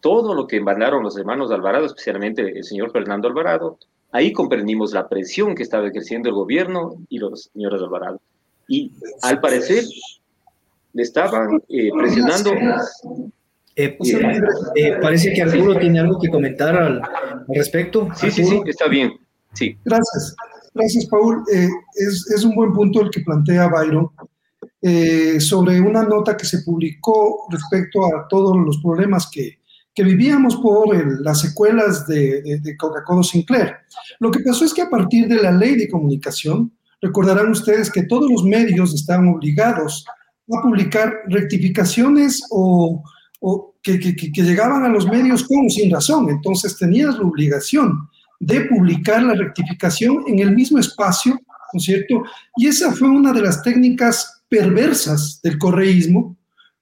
todo 0.00 0.34
lo 0.34 0.48
que 0.48 0.60
mandaron 0.60 1.04
los 1.04 1.16
hermanos 1.16 1.52
Alvarado, 1.52 1.86
especialmente 1.86 2.58
el 2.58 2.64
señor 2.64 2.90
Fernando 2.90 3.28
Alvarado, 3.28 3.78
ahí 4.10 4.32
comprendimos 4.32 4.92
la 4.92 5.08
presión 5.08 5.54
que 5.54 5.62
estaba 5.62 5.86
ejerciendo 5.86 6.28
el 6.28 6.34
gobierno 6.34 6.96
y 7.08 7.18
los 7.18 7.50
señores 7.52 7.80
Alvarado. 7.82 8.20
Y 8.66 8.90
al 9.22 9.40
parecer 9.40 9.84
le 10.92 11.02
estaban 11.04 11.62
eh, 11.68 11.90
presionando. 11.96 12.52
Eh, 13.76 13.96
eh, 14.74 14.98
parece 15.00 15.32
que 15.32 15.42
alguno 15.42 15.78
tiene 15.78 16.00
algo 16.00 16.18
que 16.18 16.30
comentar 16.30 16.76
al, 16.76 17.00
respecto. 17.46 18.08
Sí, 18.16 18.28
sí, 18.32 18.44
sí, 18.44 18.60
está 18.66 18.88
bien. 18.88 19.12
Sí. 19.52 19.78
Gracias. 19.84 20.34
Gracias, 20.74 21.06
Paul. 21.06 21.42
Es, 21.46 22.30
es, 22.34 22.44
un 22.44 22.54
buen 22.54 22.72
punto 22.72 23.00
el 23.00 23.10
que 23.10 23.20
plantea 23.20 23.68
Byron 23.68 24.10
sobre 25.40 25.80
una 25.80 26.02
nota 26.02 26.36
que 26.36 26.44
se 26.44 26.58
publicó 26.58 27.46
respecto 27.50 28.04
a 28.04 28.28
todos 28.28 28.56
los 28.56 28.82
problemas 28.82 29.30
que, 29.32 29.60
que 29.94 30.02
vivíamos 30.02 30.56
por 30.56 31.22
las 31.22 31.40
secuelas 31.40 32.06
de, 32.06 32.60
Coca-Cola 32.76 33.22
Sinclair. 33.22 33.76
Lo 34.18 34.30
que 34.30 34.40
pasó 34.40 34.64
es 34.64 34.74
que 34.74 34.82
a 34.82 34.90
partir 34.90 35.28
de 35.28 35.36
la 35.36 35.52
ley 35.52 35.76
de 35.76 35.88
comunicación, 35.88 36.72
recordarán 37.00 37.50
ustedes 37.50 37.90
que 37.90 38.02
todos 38.02 38.30
los 38.30 38.42
medios 38.42 38.92
estaban 38.92 39.28
obligados 39.28 40.04
a 40.52 40.62
publicar 40.62 41.12
rectificaciones 41.28 42.42
o, 42.50 43.04
que, 43.82 43.98
llegaban 44.34 44.84
a 44.84 44.88
los 44.88 45.06
medios 45.06 45.44
con 45.44 45.70
sin 45.70 45.92
razón. 45.92 46.28
Entonces 46.28 46.76
tenías 46.76 47.16
la 47.16 47.24
obligación 47.24 48.08
de 48.40 48.62
publicar 48.62 49.22
la 49.22 49.34
rectificación 49.34 50.24
en 50.26 50.38
el 50.40 50.54
mismo 50.54 50.78
espacio, 50.78 51.32
¿no 51.72 51.78
es 51.78 51.84
cierto? 51.84 52.22
Y 52.56 52.66
esa 52.66 52.92
fue 52.92 53.08
una 53.08 53.32
de 53.32 53.42
las 53.42 53.62
técnicas 53.62 54.42
perversas 54.48 55.40
del 55.42 55.58
correísmo, 55.58 56.36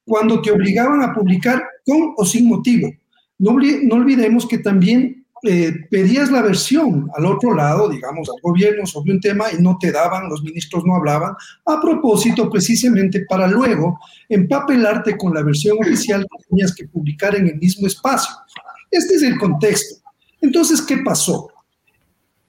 cuando 0.05 0.43
te 0.43 0.51
obligaban 0.51 1.03
a 1.03 1.15
publicar 1.15 1.63
con 1.87 2.15
o 2.17 2.25
sin 2.25 2.49
motivo. 2.49 2.91
No, 3.39 3.53
olvidemos 3.53 4.47
que 4.47 4.59
también 4.59 5.27
eh, 5.45 5.73
pedías 5.91 6.31
la 6.31 6.43
versión 6.43 7.11
al 7.17 7.27
otro 7.27 7.55
lado, 7.55 7.89
digamos, 7.89 8.29
al 8.29 8.41
gobierno 8.43 8.87
sobre 8.87 9.13
un 9.13 9.21
tema 9.21 9.47
y 9.53 9.61
no 9.61 9.77
te 9.81 9.91
daban, 9.91 10.29
los 10.29 10.43
ministros 10.43 10.85
no 10.85 10.95
hablaban, 10.95 11.35
a 11.67 11.81
propósito 11.81 12.49
precisamente 12.49 13.25
para 13.29 13.49
luego 13.49 13.99
empapelarte 14.29 15.17
con 15.17 15.35
la 15.35 15.43
versión 15.43 15.79
oficial 15.81 16.23
que 16.23 16.45
tenías 16.49 16.75
que 16.75 16.87
publicar 16.87 17.35
en 17.35 17.49
el 17.49 17.57
mismo 17.57 17.87
espacio. 17.87 18.33
Este 18.91 19.15
es 19.15 19.23
el 19.23 19.39
contexto. 19.39 20.02
Entonces, 20.43 20.83
¿qué 20.83 20.99
pasó? 20.99 21.49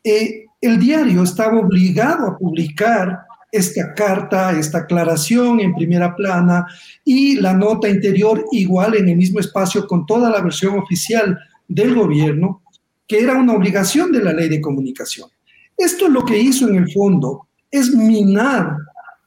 Eh, 0.04 0.48
el 0.60 0.80
diario 0.80 1.24
estaba 1.24 1.60
obligado 1.60 2.28
a 2.28 2.38
publicar 2.38 3.20
esta 3.52 3.94
carta, 3.94 4.58
esta 4.58 4.80
aclaración 4.80 5.60
en 5.60 5.76
primera 5.76 6.16
plana 6.16 6.66
y 7.06 7.36
la 7.36 7.54
nota 7.54 7.88
interior 7.88 8.46
igual 8.52 8.96
en 8.96 9.10
el 9.10 9.16
mismo 9.16 9.40
espacio 9.40 9.86
con 9.86 10.06
toda 10.06 10.30
la 10.30 10.42
versión 10.42 10.78
oficial 10.78 11.40
del 11.68 11.94
gobierno 11.94 12.64
que 13.08 13.20
era 13.20 13.36
una 13.36 13.54
obligación 13.54 14.12
de 14.12 14.24
la 14.24 14.34
ley 14.34 14.50
de 14.50 14.62
comunicación. 14.62 15.30
Esto 15.78 16.08
lo 16.08 16.26
que 16.26 16.38
hizo 16.38 16.68
en 16.68 16.76
el 16.76 16.92
fondo 16.92 17.48
es 17.70 17.94
minar 17.94 18.76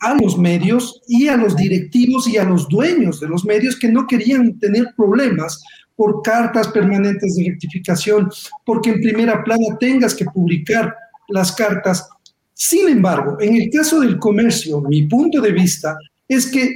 a 0.01 0.15
los 0.15 0.37
medios 0.37 1.03
y 1.07 1.29
a 1.29 1.37
los 1.37 1.57
directivos 1.57 2.27
y 2.29 2.37
a 2.37 2.45
los 2.45 2.69
dueños 2.69 3.21
de 3.21 3.29
los 3.29 3.45
medios 3.45 3.77
que 3.77 3.89
no 3.89 4.07
querían 4.07 4.59
tener 4.59 4.93
problemas 4.97 5.63
por 5.97 6.23
cartas 6.23 6.69
permanentes 6.69 7.37
de 7.37 7.51
rectificación, 7.51 8.31
porque 8.65 8.91
en 8.91 9.01
primera 9.01 9.43
plana 9.43 9.77
tengas 9.81 10.15
que 10.15 10.27
publicar 10.27 10.95
las 11.29 11.53
cartas. 11.53 12.09
Sin 12.53 12.89
embargo, 12.89 13.39
en 13.41 13.57
el 13.57 13.71
caso 13.71 14.01
del 14.01 14.19
comercio, 14.19 14.83
mi 14.83 15.07
punto 15.07 15.41
de 15.41 15.53
vista 15.53 15.97
es 16.29 16.47
que 16.47 16.71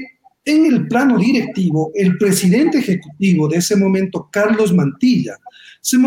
en 0.44 0.66
el 0.66 0.88
plano 0.88 1.18
directivo, 1.18 1.92
el 1.94 2.16
presidente 2.16 2.78
ejecutivo 2.78 3.46
de 3.48 3.58
ese 3.58 3.76
momento, 3.76 4.28
Carlos 4.32 4.72
Mantilla, 4.72 5.36
se, 5.80 5.98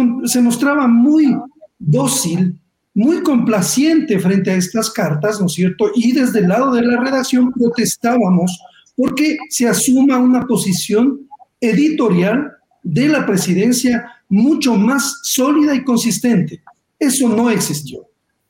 mostraba 0.42 0.88
muy 0.88 1.36
dócil, 1.80 2.60
muy 2.94 3.22
complaciente 3.22 4.20
frente 4.20 4.52
a 4.52 4.56
estas 4.56 4.90
cartas, 4.92 5.40
¿no 5.40 5.48
es 5.48 5.54
cierto? 5.54 5.92
Y 5.96 6.12
desde 6.12 6.40
el 6.40 6.50
lado 6.50 6.72
de 6.74 6.82
la 6.82 7.02
redacción 7.02 7.52
protestábamos 7.52 8.60
porque 8.96 9.38
se 9.50 9.68
asuma 9.68 10.18
una 10.18 10.46
posición 10.46 11.28
editorial 11.60 12.52
de 12.84 13.08
la 13.08 13.26
presidencia 13.26 14.06
mucho 14.30 14.76
más 14.76 15.20
sólida 15.24 15.74
y 15.74 15.84
consistente. 15.84 16.62
Eso 17.00 17.30
no 17.30 17.50
existió. 17.50 18.08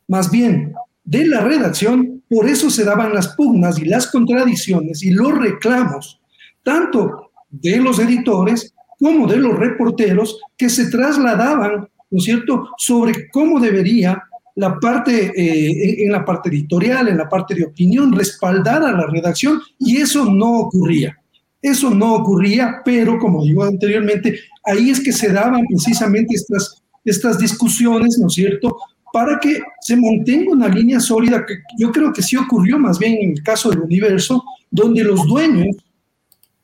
Más 0.08 0.30
bien, 0.30 0.74
de 1.04 1.26
la 1.26 1.42
redacción, 1.42 2.24
por 2.30 2.48
eso 2.48 2.70
se 2.70 2.84
daban 2.84 3.14
las 3.14 3.30
pugnas 3.30 3.80
y 3.80 3.86
las 3.86 4.08
contradicciones 4.08 5.04
y 5.04 5.12
los 5.12 5.38
reclamos, 5.38 6.20
tanto 6.64 7.32
de 7.50 7.78
los 7.78 8.00
editores 8.00 8.74
como 9.00 9.28
de 9.28 9.38
los 9.38 9.58
reporteros 9.58 10.40
que 10.58 10.70
se 10.70 10.90
trasladaban, 10.90 11.88
¿no 12.10 12.18
es 12.18 12.24
cierto?, 12.24 12.70
sobre 12.78 13.30
cómo 13.30 13.60
debería 13.60 14.24
la 14.56 14.80
parte, 14.80 15.32
eh, 15.36 16.04
en 16.06 16.12
la 16.12 16.24
parte 16.24 16.50
editorial, 16.50 17.08
en 17.08 17.18
la 17.18 17.28
parte 17.28 17.56
de 17.56 17.66
opinión, 17.66 18.14
respaldar 18.14 18.84
a 18.84 18.92
la 18.92 19.08
redacción, 19.08 19.60
y 19.80 19.98
eso 19.98 20.26
no 20.26 20.60
ocurría. 20.60 21.20
Eso 21.64 21.90
no 21.90 22.16
ocurría, 22.16 22.82
pero 22.84 23.18
como 23.18 23.42
digo 23.44 23.64
anteriormente, 23.64 24.38
ahí 24.66 24.90
es 24.90 25.00
que 25.00 25.14
se 25.14 25.32
daban 25.32 25.66
precisamente 25.66 26.36
estas, 26.36 26.84
estas 27.06 27.40
discusiones, 27.40 28.20
¿no 28.20 28.28
es 28.28 28.34
cierto?, 28.34 28.78
para 29.14 29.40
que 29.40 29.62
se 29.80 29.96
mantenga 29.96 30.52
una 30.52 30.68
línea 30.68 31.00
sólida, 31.00 31.46
que 31.46 31.60
yo 31.78 31.92
creo 31.92 32.12
que 32.12 32.22
sí 32.22 32.36
ocurrió 32.36 32.78
más 32.80 33.00
bien 33.00 33.16
en 33.22 33.32
el 33.32 33.44
caso 33.44 33.70
del 33.70 33.82
universo, 33.82 34.44
donde 34.72 35.04
los 35.04 35.26
dueños 35.26 35.78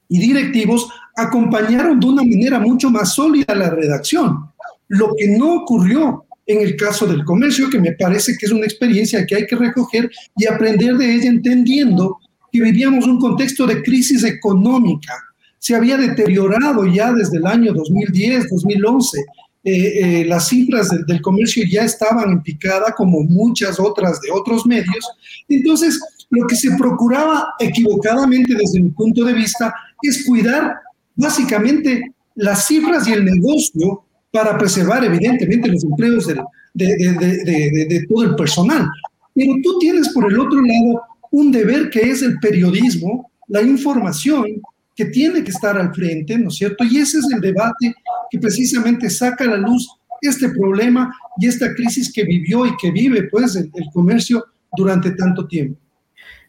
y 0.09 0.19
directivos 0.19 0.89
acompañaron 1.15 1.99
de 1.99 2.07
una 2.07 2.23
manera 2.23 2.59
mucho 2.59 2.89
más 2.89 3.13
sólida 3.13 3.55
la 3.55 3.69
redacción, 3.69 4.49
lo 4.89 5.15
que 5.15 5.27
no 5.37 5.61
ocurrió 5.61 6.25
en 6.47 6.61
el 6.61 6.75
caso 6.75 7.05
del 7.05 7.23
comercio, 7.23 7.69
que 7.69 7.79
me 7.79 7.91
parece 7.91 8.35
que 8.37 8.47
es 8.47 8.51
una 8.51 8.65
experiencia 8.65 9.25
que 9.25 9.35
hay 9.35 9.45
que 9.45 9.55
recoger 9.55 10.09
y 10.35 10.47
aprender 10.47 10.97
de 10.97 11.13
ella 11.15 11.29
entendiendo 11.29 12.17
que 12.51 12.61
vivíamos 12.61 13.05
un 13.05 13.19
contexto 13.19 13.65
de 13.65 13.81
crisis 13.81 14.23
económica. 14.23 15.13
Se 15.57 15.75
había 15.75 15.97
deteriorado 15.97 16.85
ya 16.85 17.11
desde 17.11 17.37
el 17.37 17.45
año 17.45 17.73
2010, 17.73 18.49
2011. 18.49 19.19
Eh, 19.61 20.21
eh, 20.21 20.25
las 20.25 20.47
cifras 20.47 20.89
del 21.05 21.21
comercio 21.21 21.65
ya 21.69 21.83
estaban 21.83 22.31
en 22.31 22.41
picada 22.41 22.93
como 22.95 23.21
muchas 23.23 23.79
otras 23.79 24.21
de 24.21 24.31
otros 24.31 24.65
medios. 24.65 25.05
Entonces, 25.49 25.99
lo 26.29 26.47
que 26.47 26.55
se 26.55 26.71
procuraba 26.77 27.53
equivocadamente 27.59 28.55
desde 28.55 28.81
mi 28.81 28.89
punto 28.91 29.23
de 29.25 29.33
vista 29.33 29.73
es 30.01 30.25
cuidar 30.25 30.75
básicamente 31.15 32.13
las 32.35 32.67
cifras 32.67 33.07
y 33.07 33.13
el 33.13 33.25
negocio 33.25 34.03
para 34.31 34.57
preservar 34.57 35.03
evidentemente 35.03 35.67
los 35.69 35.83
empleos 35.83 36.27
de, 36.27 36.35
de, 36.73 38.05
todo 38.07 38.23
el 38.23 38.35
personal. 38.35 38.87
Pero 39.33 39.53
tú 39.63 39.79
tienes 39.79 40.09
por 40.13 40.31
el 40.31 40.39
otro 40.39 40.61
lado 40.61 41.01
un 41.31 41.51
deber 41.51 41.89
que 41.89 42.01
es 42.01 42.21
el 42.21 42.39
periodismo, 42.39 43.31
la 43.47 43.61
información, 43.61 44.61
que 44.95 45.05
tiene 45.05 45.43
que 45.43 45.51
estar 45.51 45.77
al 45.77 45.93
frente, 45.93 46.37
¿no 46.37 46.49
es 46.49 46.55
cierto? 46.55 46.83
Y 46.83 46.97
ese 46.97 47.19
es 47.19 47.25
el 47.33 47.39
debate 47.39 47.95
que 48.29 48.39
precisamente 48.39 49.09
saca 49.09 49.45
a 49.45 49.47
la 49.47 49.57
luz 49.57 49.87
este 50.21 50.49
problema 50.49 51.13
y 51.37 51.47
esta 51.47 51.73
crisis 51.73 52.11
que 52.11 52.23
vivió 52.23 52.65
y 52.65 52.75
que 52.75 52.91
vive 52.91 53.23
pues 53.23 53.55
el, 53.55 53.71
el 53.73 53.85
comercio 53.93 54.45
durante 54.75 55.11
tanto 55.11 55.47
tiempo. 55.47 55.79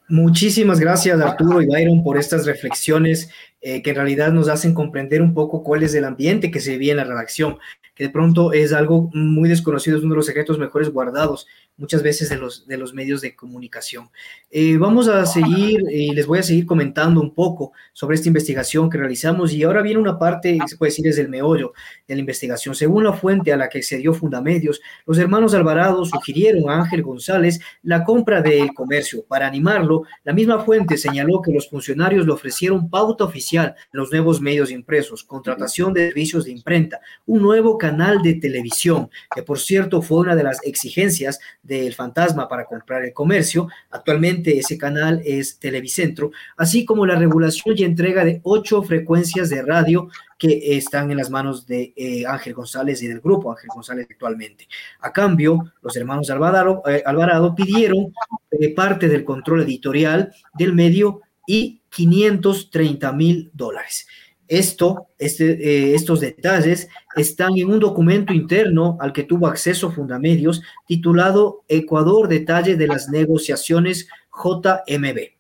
Muchísimas 0.09 0.81
gracias 0.81 1.21
Arturo 1.21 1.63
y 1.63 1.67
Byron 1.67 2.03
por 2.03 2.19
estas 2.19 2.45
reflexiones 2.45 3.31
eh, 3.62 3.83
que 3.83 3.90
en 3.90 3.97
realidad 3.97 4.33
nos 4.33 4.49
hacen 4.49 4.73
comprender 4.73 5.21
un 5.21 5.35
poco 5.35 5.62
cuál 5.62 5.83
es 5.83 5.95
el 5.95 6.05
ambiente 6.05 6.50
que 6.50 6.61
se 6.61 6.73
vivía 6.73 6.93
en 6.93 6.97
la 6.97 7.05
redacción, 7.05 7.59
que 7.95 8.05
de 8.05 8.11
pronto 8.11 8.55
es 8.55 8.73
algo 8.73 9.11
muy 9.12 9.49
desconocido, 9.49 9.99
es 9.99 10.02
uno 10.02 10.14
de 10.14 10.17
los 10.17 10.26
secretos 10.26 10.59
mejores 10.59 10.90
guardados 10.90 11.47
muchas 11.76 12.02
veces 12.02 12.29
de 12.29 12.37
los, 12.37 12.67
de 12.67 12.76
los 12.76 12.93
medios 12.93 13.23
de 13.23 13.35
comunicación. 13.35 14.11
Eh, 14.50 14.76
vamos 14.76 15.09
a 15.09 15.25
seguir 15.25 15.83
y 15.90 16.12
les 16.14 16.26
voy 16.26 16.38
a 16.38 16.43
seguir 16.43 16.67
comentando 16.67 17.21
un 17.23 17.35
poco 17.35 17.73
sobre 17.95 18.17
esta 18.17 18.29
investigación 18.29 18.90
que 18.90 18.99
realizamos 18.99 19.52
y 19.52 19.62
ahora 19.62 19.81
viene 19.81 19.99
una 19.99 20.19
parte, 20.19 20.59
se 20.67 20.76
puede 20.76 20.90
decir, 20.90 21.07
es 21.07 21.17
el 21.17 21.31
meollo 21.31 21.73
de 22.07 22.14
la 22.14 22.21
investigación. 22.21 22.75
Según 22.75 23.05
la 23.05 23.14
fuente 23.14 23.50
a 23.50 23.57
la 23.57 23.71
que 23.71 23.79
accedió 23.79 24.12
Fundamedios, 24.12 24.81
los 25.07 25.17
hermanos 25.19 25.55
Alvarado 25.55 26.05
sugirieron 26.05 26.69
a 26.69 26.81
Ángel 26.81 27.02
González 27.02 27.61
la 27.83 28.05
compra 28.05 28.43
del 28.43 28.75
comercio. 28.75 29.25
Para 29.26 29.47
animarlo, 29.47 30.05
la 30.23 30.35
misma 30.35 30.62
fuente 30.62 30.99
señaló 30.99 31.40
que 31.40 31.52
los 31.52 31.71
funcionarios 31.71 32.26
le 32.26 32.33
ofrecieron 32.33 32.90
pauta 32.90 33.25
oficial 33.25 33.50
los 33.92 34.11
nuevos 34.11 34.40
medios 34.40 34.71
impresos, 34.71 35.25
contratación 35.25 35.92
de 35.92 36.09
servicios 36.09 36.45
de 36.45 36.52
imprenta, 36.52 37.00
un 37.26 37.42
nuevo 37.42 37.78
canal 37.78 38.23
de 38.23 38.35
televisión, 38.35 39.11
que 39.35 39.42
por 39.42 39.59
cierto 39.59 40.02
fue 40.02 40.19
una 40.19 40.37
de 40.37 40.42
las 40.42 40.64
exigencias 40.64 41.38
del 41.62 41.95
fantasma 41.95 42.49
para 42.49 42.64
comprar 42.64 43.04
el 43.04 43.12
comercio. 43.12 43.69
Actualmente 43.90 44.59
ese 44.59 44.78
canal 44.78 45.23
es 45.25 45.59
Televicentro, 45.59 46.30
así 46.57 46.85
como 46.85 47.07
la 47.07 47.16
regulación 47.16 47.75
y 47.76 47.85
entrega 47.85 48.25
de 48.25 48.40
ocho 48.42 48.83
frecuencias 48.83 49.50
de 49.50 49.62
radio 49.62 50.09
que 50.40 50.76
están 50.78 51.11
en 51.11 51.19
las 51.19 51.28
manos 51.28 51.66
de 51.66 51.92
eh, 51.95 52.25
Ángel 52.26 52.54
González 52.54 53.02
y 53.02 53.09
del 53.09 53.21
grupo 53.21 53.52
Ángel 53.52 53.69
González 53.75 54.07
actualmente. 54.11 54.66
A 55.00 55.12
cambio, 55.12 55.73
los 55.83 55.95
hermanos 55.97 56.30
Alvarado, 56.30 56.83
eh, 56.87 57.02
Alvarado 57.04 57.54
pidieron 57.54 58.14
eh, 58.50 58.75
parte 58.75 59.09
del 59.09 59.23
control 59.23 59.62
editorial 59.62 60.33
del 60.54 60.73
medio 60.73 61.21
y 61.50 61.83
530 61.88 63.12
mil 63.12 63.50
dólares. 63.52 64.07
Esto, 64.47 65.09
este, 65.19 65.97
estos 65.97 66.21
detalles 66.21 66.88
están 67.16 67.59
en 67.59 67.71
un 67.71 67.80
documento 67.80 68.33
interno 68.33 68.97
al 69.00 69.12
que 69.12 69.25
tuvo 69.25 69.49
acceso 69.49 69.90
Fundamedios 69.90 70.62
titulado 70.87 71.64
Ecuador 71.66 72.28
Detalle 72.28 72.76
de 72.76 72.87
las 72.87 73.09
Negociaciones 73.09 74.07
JMB. 74.33 75.39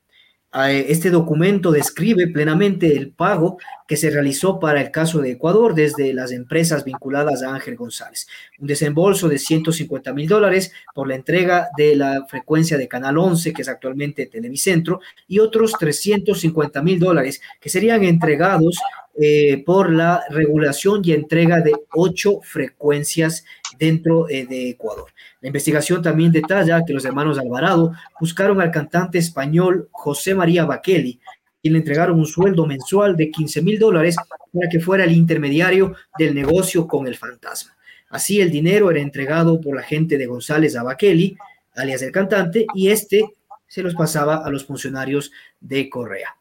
Eh, 0.52 0.86
este 0.88 1.10
documento 1.10 1.70
describe 1.70 2.26
plenamente 2.26 2.96
el 2.96 3.12
pago 3.12 3.58
que 3.86 3.96
se 3.96 4.10
realizó 4.10 4.58
para 4.58 4.80
el 4.80 4.90
caso 4.90 5.20
de 5.20 5.32
Ecuador 5.32 5.74
desde 5.74 6.12
las 6.12 6.32
empresas 6.32 6.84
vinculadas 6.84 7.44
a 7.44 7.54
Ángel 7.54 7.76
González. 7.76 8.26
Un 8.58 8.66
desembolso 8.66 9.28
de 9.28 9.38
150 9.38 10.12
mil 10.12 10.28
dólares 10.28 10.72
por 10.92 11.06
la 11.06 11.14
entrega 11.14 11.68
de 11.76 11.94
la 11.94 12.26
frecuencia 12.28 12.76
de 12.76 12.88
Canal 12.88 13.18
11, 13.18 13.52
que 13.52 13.62
es 13.62 13.68
actualmente 13.68 14.26
Televicentro, 14.26 15.00
y 15.28 15.38
otros 15.38 15.72
350 15.78 16.82
mil 16.82 16.98
dólares 16.98 17.40
que 17.60 17.68
serían 17.68 18.02
entregados 18.02 18.76
eh, 19.22 19.62
por 19.64 19.92
la 19.92 20.24
regulación 20.30 21.02
y 21.04 21.12
entrega 21.12 21.60
de 21.60 21.74
ocho 21.92 22.40
frecuencias 22.42 23.44
dentro 23.78 24.28
eh, 24.28 24.46
de 24.46 24.70
Ecuador. 24.70 25.12
La 25.40 25.48
investigación 25.48 26.02
también 26.02 26.32
detalla 26.32 26.84
que 26.84 26.92
los 26.92 27.04
hermanos 27.04 27.38
Alvarado 27.38 27.92
buscaron 28.20 28.60
al 28.60 28.70
cantante 28.70 29.18
español 29.18 29.88
José 29.90 30.34
María 30.34 30.64
Baqueli, 30.64 31.20
y 31.62 31.70
le 31.70 31.78
entregaron 31.78 32.18
un 32.18 32.26
sueldo 32.26 32.66
mensual 32.66 33.16
de 33.16 33.30
15 33.30 33.62
mil 33.62 33.78
dólares 33.78 34.16
para 34.52 34.68
que 34.68 34.80
fuera 34.80 35.04
el 35.04 35.12
intermediario 35.12 35.94
del 36.18 36.34
negocio 36.34 36.86
con 36.86 37.06
el 37.06 37.16
fantasma. 37.16 37.76
Así 38.08 38.40
el 38.40 38.50
dinero 38.50 38.90
era 38.90 39.00
entregado 39.00 39.60
por 39.60 39.76
la 39.76 39.82
gente 39.82 40.18
de 40.18 40.26
González 40.26 40.74
a 40.76 40.82
Baqueli, 40.82 41.36
alias 41.76 42.02
el 42.02 42.12
cantante, 42.12 42.66
y 42.74 42.88
este 42.88 43.24
se 43.66 43.82
los 43.82 43.94
pasaba 43.94 44.44
a 44.44 44.50
los 44.50 44.64
funcionarios 44.64 45.30
de 45.60 45.88
Correa. 45.88 46.36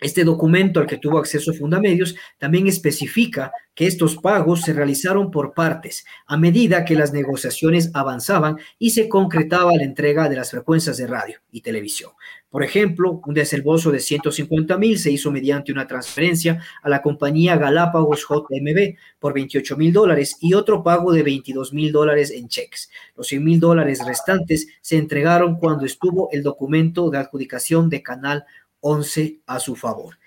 Este 0.00 0.22
documento 0.22 0.78
al 0.78 0.86
que 0.86 0.98
tuvo 0.98 1.18
acceso 1.18 1.52
Fundamedios 1.52 2.14
también 2.38 2.68
especifica 2.68 3.50
que 3.74 3.86
estos 3.86 4.16
pagos 4.16 4.62
se 4.62 4.72
realizaron 4.72 5.30
por 5.30 5.54
partes 5.54 6.04
a 6.26 6.36
medida 6.36 6.84
que 6.84 6.94
las 6.94 7.12
negociaciones 7.12 7.90
avanzaban 7.94 8.58
y 8.78 8.90
se 8.90 9.08
concretaba 9.08 9.72
la 9.74 9.84
entrega 9.84 10.28
de 10.28 10.36
las 10.36 10.50
frecuencias 10.50 10.96
de 10.98 11.06
radio 11.06 11.38
y 11.50 11.62
televisión. 11.62 12.12
Por 12.50 12.64
ejemplo, 12.64 13.20
un 13.26 13.34
desembolso 13.34 13.90
de 13.90 14.00
150 14.00 14.78
mil 14.78 14.98
se 14.98 15.10
hizo 15.10 15.30
mediante 15.30 15.70
una 15.70 15.86
transferencia 15.86 16.62
a 16.82 16.88
la 16.88 17.02
compañía 17.02 17.56
Galápagos 17.56 18.26
JMB 18.28 18.96
por 19.18 19.34
28 19.34 19.76
mil 19.76 19.92
dólares 19.92 20.38
y 20.40 20.54
otro 20.54 20.82
pago 20.82 21.12
de 21.12 21.22
22 21.22 21.72
mil 21.72 21.92
dólares 21.92 22.30
en 22.30 22.48
cheques. 22.48 22.88
Los 23.16 23.26
100 23.26 23.44
mil 23.44 23.60
dólares 23.60 24.04
restantes 24.06 24.68
se 24.80 24.96
entregaron 24.96 25.56
cuando 25.58 25.84
estuvo 25.84 26.30
el 26.32 26.42
documento 26.42 27.10
de 27.10 27.18
adjudicación 27.18 27.90
de 27.90 28.02
Canal 28.02 28.44
11 28.80 29.40
a 29.46 29.60
su 29.60 29.76
favor. 29.76 30.18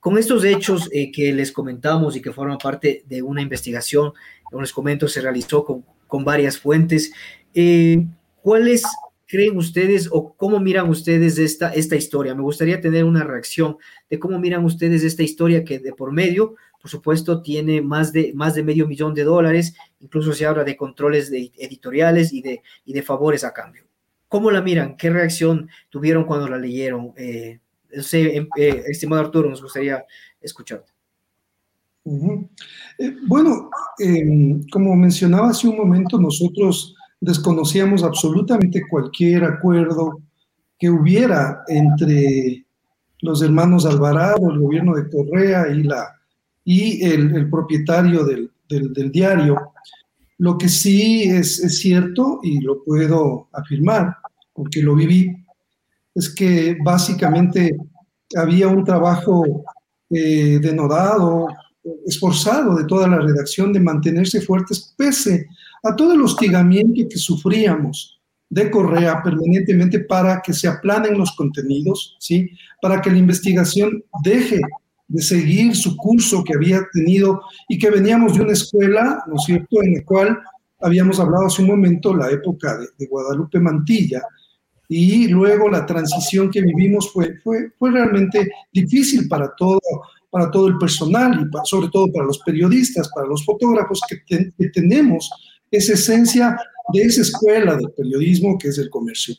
Con 0.00 0.18
estos 0.18 0.44
hechos 0.44 0.88
eh, 0.92 1.10
que 1.10 1.32
les 1.32 1.50
comentamos 1.50 2.16
y 2.16 2.22
que 2.22 2.32
forman 2.32 2.58
parte 2.58 3.02
de 3.06 3.22
una 3.22 3.42
investigación, 3.42 4.12
como 4.44 4.62
les 4.62 4.72
comento, 4.72 5.08
se 5.08 5.20
realizó 5.20 5.64
con, 5.64 5.84
con 6.06 6.24
varias 6.24 6.58
fuentes. 6.58 7.12
Eh, 7.54 8.06
¿Cuáles 8.40 8.84
creen 9.26 9.56
ustedes 9.56 10.08
o 10.12 10.34
cómo 10.34 10.60
miran 10.60 10.88
ustedes 10.88 11.38
esta, 11.38 11.74
esta 11.74 11.96
historia? 11.96 12.34
Me 12.34 12.42
gustaría 12.42 12.80
tener 12.80 13.04
una 13.04 13.24
reacción 13.24 13.78
de 14.08 14.18
cómo 14.18 14.38
miran 14.38 14.64
ustedes 14.64 15.02
esta 15.02 15.24
historia 15.24 15.64
que 15.64 15.80
de 15.80 15.92
por 15.92 16.12
medio, 16.12 16.54
por 16.80 16.90
supuesto, 16.90 17.42
tiene 17.42 17.82
más 17.82 18.12
de, 18.12 18.32
más 18.34 18.54
de 18.54 18.62
medio 18.62 18.86
millón 18.86 19.12
de 19.12 19.24
dólares, 19.24 19.74
incluso 19.98 20.32
se 20.32 20.46
habla 20.46 20.62
de 20.62 20.76
controles 20.76 21.30
de 21.32 21.50
editoriales 21.58 22.32
y 22.32 22.42
de, 22.42 22.62
y 22.84 22.92
de 22.92 23.02
favores 23.02 23.42
a 23.42 23.52
cambio. 23.52 23.82
¿Cómo 24.28 24.52
la 24.52 24.62
miran? 24.62 24.96
¿Qué 24.96 25.10
reacción 25.10 25.68
tuvieron 25.90 26.24
cuando 26.24 26.48
la 26.48 26.58
leyeron? 26.58 27.12
Eh, 27.16 27.58
Em, 27.90 28.48
eh, 28.58 28.84
estimado 28.88 29.22
Arturo, 29.22 29.48
nos 29.48 29.62
gustaría 29.62 30.04
escucharte. 30.40 30.92
Eh, 32.98 33.16
bueno, 33.26 33.70
em, 33.98 34.64
como 34.68 34.94
mencionaba 34.94 35.50
hace 35.50 35.66
un 35.66 35.76
momento, 35.76 36.20
nosotros 36.20 36.94
desconocíamos 37.20 38.04
absolutamente 38.04 38.82
cualquier 38.88 39.44
acuerdo 39.44 40.22
que 40.78 40.90
hubiera 40.90 41.64
entre 41.66 42.64
los 43.22 43.42
hermanos 43.42 43.86
Alvarado, 43.86 44.50
el 44.50 44.60
gobierno 44.60 44.94
de 44.94 45.08
Correa 45.08 45.68
y, 45.68 45.82
la, 45.82 46.14
y 46.64 47.04
el, 47.04 47.48
propietario 47.50 48.24
del, 48.24 48.50
diario. 49.10 49.72
Lo 50.38 50.58
que 50.58 50.68
sí 50.68 51.22
es, 51.22 51.58
es, 51.60 51.78
cierto, 51.78 52.40
y 52.42 52.60
lo 52.60 52.84
puedo 52.84 53.48
afirmar, 53.52 54.16
porque 54.52 54.82
lo 54.82 54.94
viví, 54.94 55.45
es 56.16 56.30
que 56.34 56.76
básicamente 56.82 57.76
había 58.34 58.68
un 58.68 58.84
trabajo 58.84 59.44
eh, 60.10 60.58
denodado, 60.60 61.46
esforzado 62.06 62.74
de 62.74 62.84
toda 62.84 63.06
la 63.06 63.18
redacción 63.18 63.72
de 63.72 63.80
mantenerse 63.80 64.40
fuertes 64.40 64.94
pese 64.96 65.46
a 65.84 65.94
todo 65.94 66.14
el 66.14 66.22
hostigamiento 66.22 67.02
que 67.08 67.18
sufríamos 67.18 68.18
de 68.48 68.70
Correa 68.70 69.22
permanentemente 69.22 70.00
para 70.00 70.40
que 70.40 70.52
se 70.52 70.68
aplanen 70.68 71.18
los 71.18 71.32
contenidos, 71.36 72.16
¿sí? 72.18 72.50
para 72.80 73.00
que 73.02 73.10
la 73.10 73.18
investigación 73.18 74.02
deje 74.24 74.60
de 75.08 75.22
seguir 75.22 75.76
su 75.76 75.96
curso 75.96 76.42
que 76.42 76.54
había 76.54 76.80
tenido 76.92 77.42
y 77.68 77.78
que 77.78 77.90
veníamos 77.90 78.34
de 78.34 78.42
una 78.42 78.52
escuela, 78.52 79.22
¿no 79.26 79.36
es 79.36 79.42
cierto?, 79.44 79.82
en 79.82 79.94
la 79.94 80.04
cual 80.04 80.38
habíamos 80.80 81.20
hablado 81.20 81.46
hace 81.46 81.62
un 81.62 81.68
momento, 81.68 82.14
la 82.14 82.30
época 82.30 82.78
de 82.98 83.06
Guadalupe 83.06 83.60
Mantilla, 83.60 84.22
y 84.88 85.28
luego 85.28 85.68
la 85.68 85.84
transición 85.84 86.50
que 86.50 86.62
vivimos 86.62 87.12
fue, 87.12 87.36
fue, 87.42 87.70
fue 87.78 87.90
realmente 87.90 88.50
difícil 88.72 89.28
para 89.28 89.52
todo, 89.56 89.80
para 90.30 90.50
todo 90.50 90.68
el 90.68 90.78
personal 90.78 91.40
y 91.40 91.68
sobre 91.68 91.88
todo 91.88 92.12
para 92.12 92.26
los 92.26 92.38
periodistas, 92.40 93.08
para 93.14 93.26
los 93.26 93.44
fotógrafos 93.44 94.00
que, 94.26 94.52
tenemos 94.72 95.30
esa 95.70 95.94
esencia 95.94 96.56
de 96.92 97.02
esa 97.02 97.22
escuela 97.22 97.76
del 97.76 97.90
periodismo 97.90 98.56
que 98.58 98.68
es 98.68 98.78
el 98.78 98.90
comercio. 98.90 99.34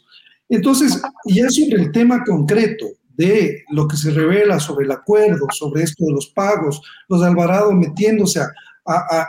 Entonces, 0.49 1.01
ya 1.25 1.49
sobre 1.49 1.83
el 1.83 1.91
tema 1.91 2.23
concreto 2.25 2.87
de 3.15 3.63
lo 3.69 3.87
que 3.87 3.97
se 3.97 4.11
revela 4.11 4.59
sobre 4.59 4.85
el 4.85 4.91
acuerdo, 4.91 5.47
sobre 5.51 5.83
esto 5.83 6.05
de 6.05 6.13
los 6.13 6.27
pagos, 6.27 6.81
los 7.09 7.23
Alvarado 7.23 7.71
metiéndose 7.71 8.39
a, 8.39 8.49
a, 8.85 9.27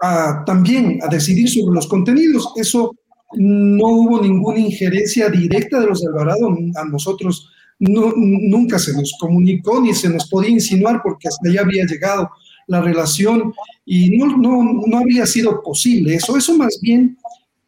a 0.00 0.44
también 0.44 0.98
a 1.02 1.08
decidir 1.08 1.48
sobre 1.48 1.74
los 1.74 1.86
contenidos, 1.86 2.52
eso 2.56 2.94
no 3.34 3.86
hubo 3.86 4.20
ninguna 4.20 4.58
injerencia 4.58 5.28
directa 5.28 5.80
de 5.80 5.86
los 5.86 6.04
Alvarado, 6.04 6.56
a 6.76 6.84
nosotros 6.84 7.48
no, 7.78 8.12
nunca 8.16 8.78
se 8.78 8.92
nos 8.92 9.16
comunicó 9.18 9.80
ni 9.80 9.94
se 9.94 10.08
nos 10.08 10.28
podía 10.28 10.50
insinuar 10.50 11.00
porque 11.02 11.28
hasta 11.28 11.48
allá 11.48 11.62
había 11.62 11.84
llegado 11.84 12.30
la 12.68 12.80
relación 12.80 13.52
y 13.84 14.16
no, 14.16 14.36
no, 14.36 14.82
no 14.86 14.98
habría 14.98 15.26
sido 15.26 15.62
posible 15.62 16.14
eso. 16.14 16.36
Eso 16.36 16.56
más 16.56 16.78
bien 16.80 17.18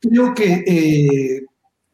creo 0.00 0.35
que, 0.35 0.64
eh, 0.66 1.42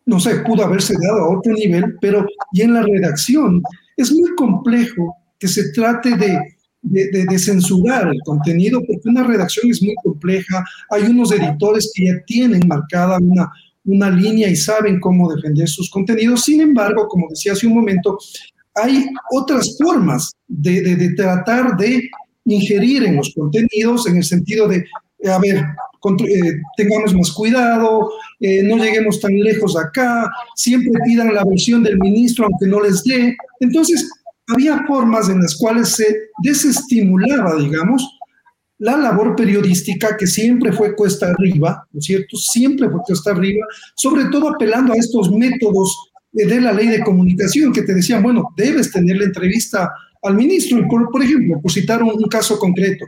no 0.07 0.21
sé, 0.21 0.41
pudo 0.41 0.65
haberse 0.65 0.95
dado 1.01 1.21
a 1.21 1.39
otro 1.39 1.53
nivel, 1.55 1.97
pero 2.01 2.27
y 2.53 2.63
en 2.63 2.75
la 2.75 2.83
redacción 2.83 3.63
es 3.97 4.13
muy 4.13 4.35
complejo 4.35 5.17
que 5.39 5.49
se 5.49 5.73
trate 5.73 6.17
de, 6.83 7.39
censurar 7.39 8.09
el 8.09 8.21
contenido, 8.25 8.81
porque 8.81 9.09
una 9.09 9.25
redacción 9.25 9.71
es 9.71 9.83
muy 9.83 9.95
compleja, 10.03 10.65
hay 10.91 11.05
unos 11.05 11.33
editores 11.33 11.91
que 11.95 12.07
ya 12.07 12.25
tienen 12.27 12.67
marcada 12.67 13.19
una, 13.19 13.51
una 13.85 14.11
línea 14.11 14.49
y 14.49 14.57
saben 14.57 15.01
cómo 15.01 15.33
defender 15.33 15.69
sus 15.69 15.91
contenidos. 15.91 16.45
Sin 16.45 16.61
embargo, 16.61 17.07
como 17.09 17.29
decía 17.29 17.53
hace 17.53 17.67
un 17.67 17.75
momento, 17.75 18.19
hay 18.75 19.07
otras 19.33 19.77
formas 19.79 20.33
de, 20.49 20.83
de 20.97 21.11
tratar 21.15 21.77
de 21.77 22.09
ingerir 22.45 23.05
en 23.05 23.17
los 23.17 23.33
contenidos 23.35 24.07
en 24.07 24.17
el 24.17 24.25
sentido 24.25 24.67
de, 24.67 24.85
a 25.29 25.39
ver, 25.39 25.65
eh, 26.27 26.53
tengamos 26.77 27.15
más 27.15 27.31
cuidado, 27.33 28.11
eh, 28.41 28.63
no 28.63 28.83
lleguemos 28.83 29.21
tan 29.21 29.39
lejos 29.39 29.77
acá, 29.77 30.31
siempre 30.57 30.93
pidan 31.05 31.35
la 31.35 31.45
versión 31.45 31.83
del 31.83 31.99
ministro 31.99 32.47
aunque 32.47 32.67
no 32.67 32.81
les 32.81 33.05
dé. 33.05 33.37
Entonces, 33.61 34.11
había 34.53 34.85
formas 34.87 35.29
en 35.29 35.41
las 35.41 35.57
cuales 35.57 35.91
se 35.91 36.31
desestimulaba, 36.43 37.57
digamos, 37.57 38.19
la 38.79 38.97
labor 38.97 39.37
periodística 39.37 40.17
que 40.17 40.27
siempre 40.27 40.73
fue 40.73 40.97
cuesta 40.97 41.31
arriba, 41.31 41.87
¿no 41.93 41.99
es 41.99 42.07
cierto? 42.07 42.37
Siempre 42.37 42.89
fue 42.89 43.01
cuesta 43.05 43.31
arriba, 43.31 43.67
sobre 43.95 44.25
todo 44.27 44.49
apelando 44.49 44.93
a 44.93 44.97
estos 44.97 45.31
métodos 45.31 45.97
de 46.33 46.61
la 46.61 46.73
ley 46.73 46.89
de 46.89 47.03
comunicación 47.03 47.73
que 47.73 47.83
te 47.83 47.95
decían, 47.95 48.23
bueno, 48.23 48.53
debes 48.57 48.91
tener 48.91 49.19
la 49.19 49.25
entrevista 49.25 49.91
al 50.23 50.35
ministro, 50.35 50.87
por, 50.89 51.11
por 51.11 51.23
ejemplo, 51.23 51.61
por 51.61 51.71
citar 51.71 52.03
un, 52.03 52.23
caso 52.25 52.59
concreto. 52.59 53.05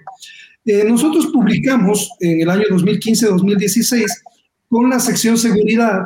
Eh, 0.64 0.84
nosotros 0.84 1.26
publicamos 1.32 2.10
en 2.20 2.40
el 2.42 2.50
año 2.50 2.64
2015-2016 2.70 4.06
con 4.68 4.90
la 4.90 5.00
sección 5.00 5.38
seguridad 5.38 6.02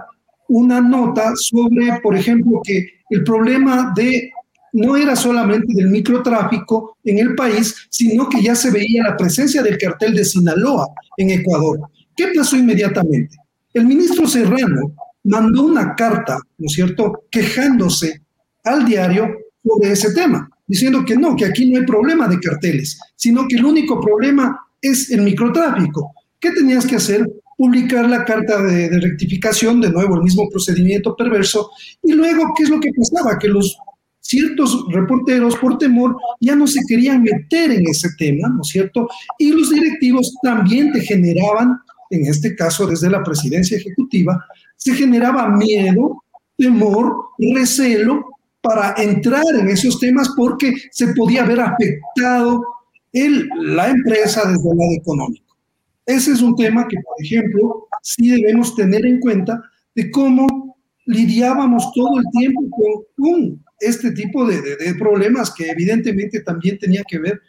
una 0.48 0.80
nota 0.80 1.32
sobre, 1.34 2.00
por 2.02 2.16
ejemplo, 2.16 2.60
que 2.62 2.86
el 3.10 3.24
problema 3.24 3.92
de 3.96 4.30
no 4.76 4.94
era 4.96 5.16
solamente 5.16 5.72
del 5.74 5.88
microtráfico 5.88 6.98
en 7.02 7.18
el 7.18 7.34
país, 7.34 7.74
sino 7.88 8.28
que 8.28 8.42
ya 8.42 8.54
se 8.54 8.70
veía 8.70 9.04
la 9.04 9.16
presencia 9.16 9.62
del 9.62 9.78
cartel 9.78 10.14
de 10.14 10.24
Sinaloa 10.24 10.86
en 11.16 11.30
Ecuador. 11.30 11.80
¿Qué 12.14 12.28
pasó 12.34 12.56
inmediatamente? 12.56 13.36
El 13.72 13.86
ministro 13.86 14.26
Serrano 14.26 14.94
mandó 15.24 15.64
una 15.64 15.94
carta, 15.94 16.38
¿no 16.58 16.66
es 16.66 16.72
cierto?, 16.72 17.24
quejándose 17.30 18.20
al 18.64 18.84
diario 18.84 19.28
sobre 19.64 19.92
ese 19.92 20.12
tema, 20.12 20.48
diciendo 20.66 21.04
que 21.04 21.16
no, 21.16 21.34
que 21.34 21.46
aquí 21.46 21.70
no 21.70 21.78
hay 21.78 21.86
problema 21.86 22.28
de 22.28 22.38
carteles, 22.38 23.00
sino 23.16 23.48
que 23.48 23.56
el 23.56 23.64
único 23.64 23.98
problema 24.00 24.60
es 24.80 25.10
el 25.10 25.22
microtráfico. 25.22 26.12
¿Qué 26.38 26.50
tenías 26.50 26.86
que 26.86 26.96
hacer? 26.96 27.26
Publicar 27.56 28.06
la 28.08 28.26
carta 28.26 28.62
de, 28.62 28.90
de 28.90 29.00
rectificación, 29.00 29.80
de 29.80 29.90
nuevo 29.90 30.16
el 30.16 30.22
mismo 30.22 30.50
procedimiento 30.50 31.16
perverso, 31.16 31.70
y 32.02 32.12
luego, 32.12 32.52
¿qué 32.54 32.64
es 32.64 32.68
lo 32.68 32.78
que 32.78 32.90
pasaba? 32.92 33.38
Que 33.38 33.48
los 33.48 33.78
ciertos 34.26 34.84
reporteros 34.90 35.56
por 35.56 35.78
temor 35.78 36.16
ya 36.40 36.54
no 36.54 36.66
se 36.66 36.80
querían 36.88 37.22
meter 37.22 37.70
en 37.70 37.86
ese 37.88 38.08
tema, 38.18 38.48
¿no 38.48 38.62
es 38.62 38.68
cierto? 38.68 39.08
Y 39.38 39.52
los 39.52 39.70
directivos 39.70 40.34
también 40.42 40.92
te 40.92 41.00
generaban, 41.00 41.78
en 42.10 42.26
este 42.26 42.54
caso 42.54 42.86
desde 42.86 43.10
la 43.10 43.22
presidencia 43.22 43.76
ejecutiva, 43.76 44.44
se 44.76 44.94
generaba 44.94 45.48
miedo, 45.48 46.22
temor, 46.56 47.14
recelo 47.38 48.24
para 48.60 48.94
entrar 48.96 49.44
en 49.58 49.68
esos 49.68 49.98
temas 50.00 50.30
porque 50.36 50.72
se 50.90 51.08
podía 51.14 51.44
haber 51.44 51.60
afectado 51.60 52.64
el, 53.12 53.48
la 53.60 53.88
empresa 53.88 54.40
desde 54.48 54.70
el 54.70 54.76
lado 54.76 54.92
económico. 54.92 55.56
Ese 56.04 56.32
es 56.32 56.42
un 56.42 56.54
tema 56.54 56.86
que, 56.88 56.96
por 56.96 57.24
ejemplo, 57.24 57.88
sí 58.02 58.28
debemos 58.28 58.74
tener 58.74 59.04
en 59.06 59.18
cuenta 59.20 59.60
de 59.94 60.10
cómo 60.10 60.76
lidiábamos 61.06 61.92
todo 61.94 62.18
el 62.18 62.24
tiempo 62.32 62.62
con, 63.16 63.64
este 63.78 64.12
tipo 64.12 64.46
de, 64.46 64.94
problemas 64.98 65.52
que 65.52 65.70
evidentemente 65.70 66.40
también 66.40 66.78
tenía 66.78 67.02
que 67.04 67.18
ver 67.18 67.40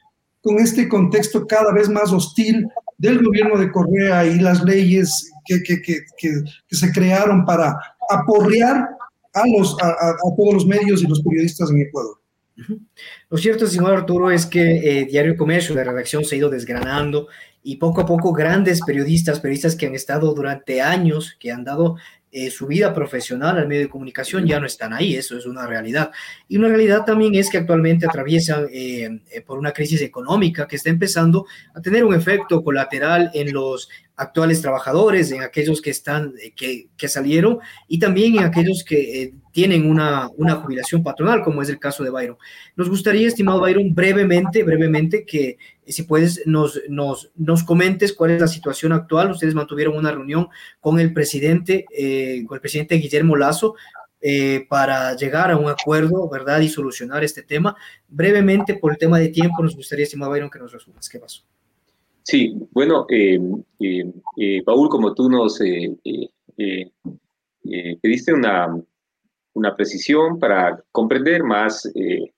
con 0.41 0.59
este 0.59 0.87
contexto 0.87 1.45
cada 1.45 1.71
vez 1.73 1.89
más 1.89 2.11
hostil 2.11 2.67
del 2.97 3.23
gobierno 3.23 3.57
de 3.57 3.71
Correa 3.71 4.25
y 4.25 4.39
las 4.39 4.63
leyes 4.63 5.31
que, 5.45 5.61
que, 5.63 5.81
que, 5.81 5.99
que 6.17 6.75
se 6.75 6.91
crearon 6.91 7.45
para 7.45 7.77
aporrear 8.09 8.87
a, 9.33 9.43
los, 9.47 9.77
a, 9.81 9.89
a, 9.89 10.15
todos 10.35 10.53
los 10.53 10.65
medios 10.65 11.03
y 11.03 11.07
los 11.07 11.21
periodistas 11.21 11.69
en 11.69 11.81
Ecuador. 11.81 12.17
Lo 13.29 13.37
cierto, 13.37 13.67
señor 13.67 13.93
Arturo, 13.93 14.31
es 14.31 14.45
que 14.45 15.01
eh, 15.01 15.05
Diario 15.05 15.37
Comercio, 15.37 15.75
la 15.75 15.83
redacción 15.83 16.25
se 16.25 16.35
ha 16.35 16.37
ido 16.39 16.49
desgranando 16.49 17.27
y 17.61 17.75
poco 17.75 18.01
a 18.01 18.05
poco 18.05 18.33
grandes 18.33 18.81
periodistas, 18.81 19.39
periodistas 19.39 19.75
que 19.75 19.85
han 19.85 19.95
estado 19.95 20.33
durante 20.33 20.81
años, 20.81 21.35
que 21.39 21.51
han 21.51 21.63
dado 21.63 21.97
eh, 22.39 22.51
su 22.51 22.67
vida 22.67 22.93
profesional 22.93 23.57
al 23.57 23.67
medio 23.67 23.81
de 23.81 23.89
comunicación 23.89 24.45
ya 24.45 24.59
no 24.59 24.67
están 24.67 24.93
ahí, 24.93 25.15
eso 25.15 25.35
es 25.35 25.47
una 25.47 25.65
realidad. 25.65 26.11
Y 26.47 26.57
una 26.57 26.67
realidad 26.67 27.03
también 27.03 27.33
es 27.33 27.49
que 27.49 27.57
actualmente 27.57 28.05
atraviesan 28.05 28.67
eh, 28.71 29.21
eh, 29.31 29.41
por 29.41 29.57
una 29.57 29.71
crisis 29.71 30.03
económica 30.03 30.67
que 30.67 30.75
está 30.75 30.91
empezando 30.91 31.47
a 31.73 31.81
tener 31.81 32.03
un 32.03 32.13
efecto 32.13 32.63
colateral 32.63 33.31
en 33.33 33.51
los 33.53 33.89
actuales 34.15 34.61
trabajadores, 34.61 35.31
en 35.31 35.41
aquellos 35.41 35.81
que 35.81 35.89
están, 35.89 36.35
que, 36.55 36.89
que 36.95 37.07
salieron 37.07 37.57
y 37.87 37.97
también 37.97 38.37
en 38.37 38.43
aquellos 38.43 38.83
que 38.83 39.33
tienen 39.57 39.89
una, 39.89 40.29
una 40.37 40.53
jubilación 40.57 41.01
patronal, 41.01 41.41
como 41.41 41.63
es 41.63 41.69
el 41.69 41.79
caso 41.79 42.03
de 42.03 42.11
Byron. 42.11 42.37
Nos 42.75 42.91
gustaría, 42.91 43.27
estimado 43.27 43.59
Byron, 43.59 43.91
brevemente, 43.95 44.61
brevemente, 44.61 45.25
que 45.25 45.57
si 45.83 46.03
puedes 46.03 46.45
nos, 46.45 46.79
nos, 46.89 47.31
nos 47.35 47.63
comentes 47.63 48.13
cuál 48.13 48.29
es 48.29 48.41
la 48.41 48.47
situación 48.47 48.91
actual. 48.91 49.31
Ustedes 49.31 49.55
mantuvieron 49.55 49.97
una 49.97 50.11
reunión 50.11 50.49
con 50.79 50.99
el 50.99 51.11
presidente, 51.11 51.85
eh, 51.89 52.43
con 52.45 52.57
el 52.57 52.61
presidente 52.61 52.97
Guillermo 52.97 53.35
Lazo, 53.35 53.73
eh, 54.21 54.67
para 54.69 55.15
llegar 55.15 55.49
a 55.49 55.57
un 55.57 55.71
acuerdo, 55.71 56.29
¿verdad? 56.29 56.59
Y 56.59 56.69
solucionar 56.69 57.23
este 57.23 57.41
tema. 57.41 57.75
Brevemente, 58.07 58.75
por 58.75 58.91
el 58.91 58.99
tema 58.99 59.17
de 59.17 59.29
tiempo, 59.29 59.63
nos 59.63 59.75
gustaría, 59.75 60.03
estimado 60.03 60.33
Byron, 60.33 60.51
que 60.51 60.59
nos 60.59 60.71
resumas. 60.71 61.09
¿Qué 61.09 61.17
pasó? 61.17 61.41
Sí, 62.21 62.55
bueno, 62.73 63.07
eh, 63.09 63.39
Paul, 64.63 64.87
como 64.87 65.15
tú 65.15 65.27
nos 65.31 65.57
pediste 68.03 68.33
una, 68.33 68.83
una 69.57 69.75
precisión 69.75 70.37
para 70.37 70.79
comprender 70.91 71.43
más 71.43 71.85
eh, 71.95 72.31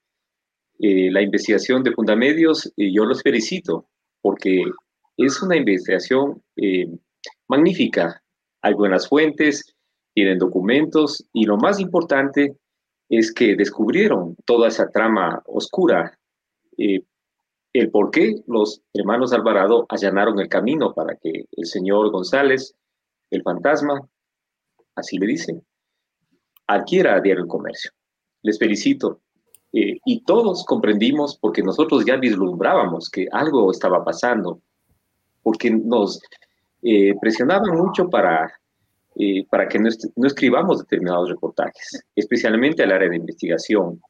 eh, 0.79 1.11
la 1.11 1.21
investigación 1.21 1.83
de 1.83 1.91
Fundamedios. 1.91 2.71
Y 2.77 2.95
yo 2.95 3.03
los 3.03 3.21
felicito 3.21 3.89
porque 4.21 4.63
es 5.17 5.41
una 5.41 5.57
investigación 5.57 6.41
eh, 6.55 6.87
magnífica. 7.49 8.23
Hay 8.61 8.73
buenas 8.73 9.07
fuentes, 9.07 9.75
tienen 10.13 10.39
documentos 10.39 11.25
y 11.33 11.45
lo 11.45 11.57
más 11.57 11.79
importante 11.79 12.55
es 13.09 13.33
que 13.33 13.55
descubrieron 13.55 14.35
toda 14.45 14.69
esa 14.69 14.89
trama 14.89 15.41
oscura. 15.45 16.17
el 16.77 17.91
por 17.91 18.11
qué 18.11 18.35
los 18.47 18.81
hermanos 18.93 19.33
Alvarado 19.33 19.85
allanaron 19.89 20.39
el 20.39 20.47
camino 20.47 20.93
para 20.93 21.15
que 21.15 21.45
el 21.51 21.65
señor 21.65 22.11
González, 22.11 22.75
el 23.29 23.41
fantasma, 23.43 24.07
así 24.95 25.17
le 25.17 25.27
dicen, 25.27 25.63
adquiera 26.69 27.19
Diario 27.19 27.43
El 27.43 27.49
Comercio. 27.49 27.91
Les 28.43 28.57
felicito. 28.57 29.21
Eh, 29.73 29.99
y 30.05 30.23
todos 30.23 30.65
comprendimos 30.65 31.37
porque 31.37 31.61
nosotros 31.61 32.05
ya 32.05 32.17
vislumbrábamos 32.17 33.09
que 33.09 33.27
algo 33.31 33.71
estaba 33.71 34.03
pasando, 34.03 34.61
porque 35.43 35.69
nos 35.71 36.19
eh, 36.81 37.13
presionaban 37.19 37.75
mucho 37.77 38.09
para, 38.09 38.51
eh, 39.15 39.45
para 39.49 39.67
que 39.67 39.79
no, 39.79 39.89
escribamos 40.25 40.79
determinados 40.79 41.29
reportajes, 41.29 42.03
especialmente 42.15 42.83
al 42.83 42.91
área 42.91 43.09
de 43.09 43.17
investigación, 43.17 44.01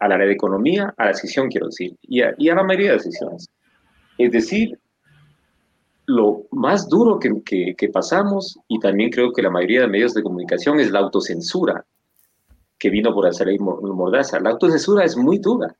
al 0.00 0.12
área 0.12 0.26
de 0.26 0.32
economía, 0.32 0.94
a 0.96 1.06
la 1.06 1.14
sección, 1.14 1.48
quiero 1.48 1.66
decir, 1.66 1.96
y 2.02 2.22
a, 2.22 2.30
a 2.30 2.54
la 2.54 2.62
mayoría 2.62 2.90
de 2.90 2.96
las 2.96 3.04
secciones. 3.04 3.48
Es 4.18 4.32
decir, 4.32 4.78
lo 6.08 6.46
más 6.52 6.88
duro 6.88 7.18
que, 7.18 7.74
que, 7.76 7.88
pasamos, 7.90 8.58
y 8.66 8.78
también 8.78 9.10
creo 9.10 9.30
que 9.30 9.42
la 9.42 9.50
mayoría 9.50 9.82
de 9.82 9.88
medios 9.88 10.14
de 10.14 10.22
comunicación, 10.22 10.80
es 10.80 10.90
la 10.90 11.00
autocensura 11.00 11.84
que 12.78 12.88
vino 12.88 13.12
por 13.12 13.26
hacer 13.26 13.48
ley 13.48 13.58
Mordaza. 13.58 14.40
La 14.40 14.50
autocensura 14.50 15.04
es 15.04 15.18
muy 15.18 15.38
dura, 15.38 15.76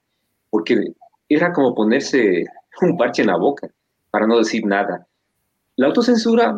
porque 0.50 0.92
era 1.30 1.50
como 1.50 1.74
ponerse 1.74 2.44
un 2.82 2.98
parche 2.98 3.22
en 3.22 3.28
la 3.28 3.38
boca 3.38 3.70
para 4.10 4.26
no 4.26 4.36
decir 4.36 4.66
nada. 4.66 5.06
La 5.76 5.86
autocensura 5.86 6.54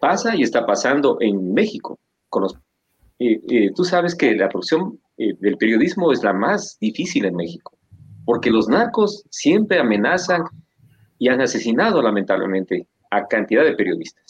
pasa 0.00 0.34
y 0.34 0.42
está 0.42 0.66
pasando 0.66 1.16
en 1.20 1.54
México. 1.54 1.96
Con 2.28 2.46
eh, 3.20 3.40
eh, 3.48 3.70
tú 3.72 3.84
sabes 3.84 4.16
que 4.16 4.34
la 4.34 4.48
producción 4.48 4.98
eh, 5.16 5.34
del 5.38 5.56
periodismo 5.58 6.10
es 6.10 6.24
la 6.24 6.32
más 6.32 6.76
difícil 6.80 7.24
en 7.24 7.36
México, 7.36 7.78
porque 8.24 8.50
los 8.50 8.66
narcos 8.66 9.22
siempre 9.30 9.78
amenazan 9.78 10.42
y 11.20 11.28
han 11.28 11.40
asesinado 11.42 12.02
lamentablemente 12.02 12.86
a 13.10 13.28
cantidad 13.28 13.62
de 13.62 13.74
periodistas. 13.74 14.24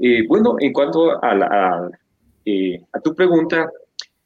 Eh, 0.00 0.26
bueno, 0.26 0.56
en 0.58 0.72
cuanto 0.72 1.12
a, 1.24 1.88
eh, 2.44 2.82
tu 3.04 3.14
pregunta, 3.14 3.70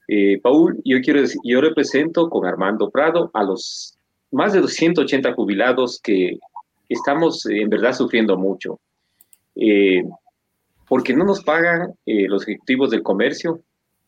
eh, 0.09 0.41
Paul, 0.43 0.81
yo 0.87 1.01
quiero 1.03 1.21
decir, 1.21 1.39
yo 1.45 1.61
represento 1.61 2.31
con 2.31 2.47
Armando 2.47 2.91
Prado 2.91 3.31
a 3.35 3.45
los 3.45 3.99
más 4.31 4.55
de 4.55 4.61
280 4.63 5.35
jubilados 5.35 6.01
que 6.03 6.39
estamos 6.89 7.45
en 7.47 7.69
verdad 7.69 7.93
sufriendo 7.93 8.39
mucho, 8.39 8.81
porque 10.89 11.15
no 11.15 11.25
nos 11.25 11.43
pagan 11.45 11.93
los 12.07 12.43
ejecutivos 12.43 12.91
del 12.91 13.03
comercio 13.03 13.61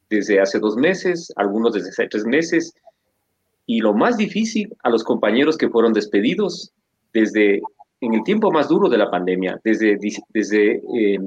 desde 0.09 0.40
hace 0.40 0.59
dos 0.59 0.77
meses, 0.77 1.31
algunos 1.37 1.75
desde 1.75 1.90
hace 1.90 2.09
tres 2.09 2.25
meses, 2.25 2.73
y 3.66 3.81
lo 3.81 3.92
más 3.92 4.16
difícil 4.16 4.75
a 4.83 4.88
los 4.88 5.05
compañeros 5.05 5.59
que 5.59 5.68
fueron 5.68 5.92
despedidos 5.92 6.73
desde 7.14 7.62
en 8.00 8.14
el 8.14 8.22
tiempo 8.24 8.50
más 8.50 8.68
duro 8.68 8.88
de 8.88 8.98
la 8.98 9.11
pandemia, 9.11 9.59
desde, 9.64 9.92
eh, 9.94 11.18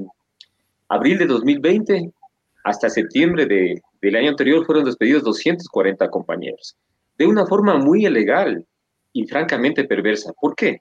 abril 0.89 1.17
de 1.17 1.25
2020 1.25 2.11
hasta 2.63 2.89
septiembre 2.89 3.45
de, 3.45 3.81
del 4.01 4.15
año 4.15 4.29
anterior 4.29 4.65
fueron 4.65 4.83
despedidos 4.83 5.23
240 5.23 6.09
compañeros, 6.09 6.77
de 7.17 7.25
una 7.25 7.47
forma 7.47 7.77
muy 7.77 8.05
ilegal 8.05 8.63
y 9.13 9.25
francamente 9.25 9.85
perversa. 9.85 10.33
¿Por 10.39 10.55
qué? 10.55 10.79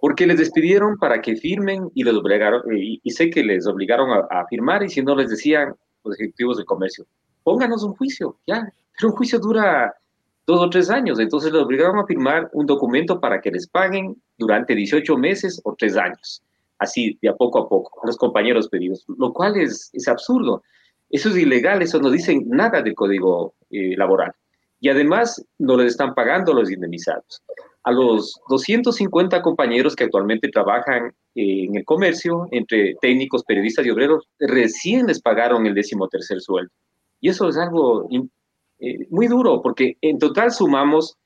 Porque 0.00 0.26
les 0.26 0.38
despidieron 0.38 0.98
para 0.98 1.22
que 1.22 1.36
firmen 1.36 1.90
y 1.94 2.04
les 2.04 2.14
obligaron, 2.14 2.62
y, 2.76 3.10
sé 3.10 3.30
que 3.30 3.42
les 3.42 3.66
obligaron 3.66 4.10
a, 4.10 4.40
a, 4.40 4.46
firmar 4.46 4.82
y 4.82 4.88
si 4.88 5.02
no 5.02 5.14
les 5.14 5.30
decían 5.30 5.74
los 6.04 6.18
ejecutivos 6.18 6.56
del 6.56 6.66
comercio, 6.66 7.06
pónganos 7.44 7.82
un 7.82 7.94
juicio, 7.94 8.36
ya, 8.46 8.68
pero 8.98 9.10
un 9.10 9.16
juicio 9.16 9.38
dura 9.38 9.94
dos 10.46 10.60
o 10.60 10.70
tres 10.70 10.90
años, 10.90 11.18
entonces 11.18 11.52
les 11.52 11.62
obligaron 11.62 11.98
a 11.98 12.06
firmar 12.06 12.50
un 12.52 12.66
documento 12.66 13.20
para 13.20 13.40
que 13.40 13.50
les 13.50 13.68
paguen 13.68 14.20
durante 14.36 14.74
18 14.74 15.16
meses 15.16 15.60
o 15.64 15.74
tres 15.76 15.96
años, 15.96 16.42
así 16.78 17.18
de 17.22 17.28
a 17.28 17.34
poco 17.34 17.60
a 17.60 17.68
poco, 17.68 18.00
los 18.04 18.16
compañeros 18.16 18.68
pedidos, 18.68 19.04
lo 19.18 19.32
cual 19.32 19.56
es, 19.56 19.90
es 19.92 20.08
absurdo. 20.08 20.62
Eso 21.10 21.28
es 21.30 21.36
ilegal, 21.36 21.82
eso 21.82 22.00
no 22.00 22.10
dice 22.10 22.38
nada 22.46 22.82
del 22.82 22.94
código 22.94 23.54
eh, 23.70 23.96
laboral. 23.96 24.32
Y 24.80 24.88
además 24.88 25.44
no 25.58 25.76
les 25.76 25.92
están 25.92 26.14
pagando 26.14 26.54
los 26.54 26.70
indemnizados. 26.70 27.42
A 27.82 27.92
los 27.92 28.40
250 28.48 29.42
compañeros 29.42 29.96
que 29.96 30.04
actualmente 30.04 30.48
trabajan 30.48 31.08
eh, 31.34 31.64
en 31.64 31.76
el 31.76 31.84
comercio, 31.84 32.46
entre 32.52 32.94
técnicos, 33.00 33.44
periodistas 33.44 33.84
y 33.84 33.90
obreros, 33.90 34.28
recién 34.38 35.06
les 35.06 35.20
pagaron 35.20 35.66
el 35.66 35.74
décimo 35.74 36.08
tercer 36.08 36.40
sueldo. 36.40 36.72
Y 37.20 37.28
eso 37.28 37.48
es 37.48 37.56
algo 37.56 38.08
eh, 38.80 39.06
muy 39.10 39.28
duro, 39.28 39.60
porque 39.62 39.96
en 40.00 40.18
total 40.18 40.50
sumamos 40.50 41.16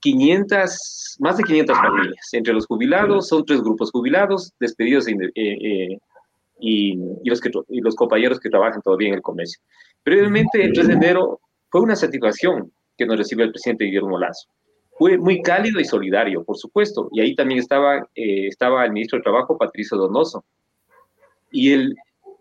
500, 0.00 1.16
más 1.20 1.36
de 1.36 1.44
500 1.44 1.76
familias. 1.76 2.28
Entre 2.32 2.52
los 2.52 2.66
jubilados, 2.66 3.28
son 3.28 3.44
tres 3.44 3.60
grupos 3.62 3.90
jubilados, 3.92 4.52
despedidos 4.58 5.06
eh, 5.06 5.14
eh, 5.36 5.98
y, 6.58 6.96
los 7.24 7.40
que, 7.40 7.50
y 7.68 7.80
los 7.80 7.94
compañeros 7.94 8.40
que 8.40 8.50
trabajan 8.50 8.82
todavía 8.82 9.08
en 9.08 9.14
el 9.14 9.22
comercio. 9.22 9.62
Brevemente, 10.04 10.62
el 10.62 10.72
3 10.72 10.88
de 10.88 10.94
enero 10.94 11.40
fue 11.70 11.80
una 11.80 11.94
satisfacción 11.94 12.72
que 12.98 13.06
nos 13.06 13.16
recibió 13.16 13.44
el 13.44 13.52
presidente 13.52 13.84
Guillermo 13.84 14.18
Lazo. 14.18 14.48
Fue 14.98 15.16
muy 15.16 15.40
cálido 15.40 15.80
y 15.80 15.84
solidario, 15.84 16.44
por 16.44 16.56
supuesto, 16.56 17.08
y 17.12 17.20
ahí 17.20 17.34
también 17.34 17.60
estaba, 17.60 18.06
estaba 18.14 18.84
el 18.84 18.92
ministro 18.92 19.18
de 19.18 19.24
Trabajo, 19.24 19.58
Patricio 19.58 19.96
Donoso, 19.96 20.44
y 21.50 21.72
el, 21.72 21.96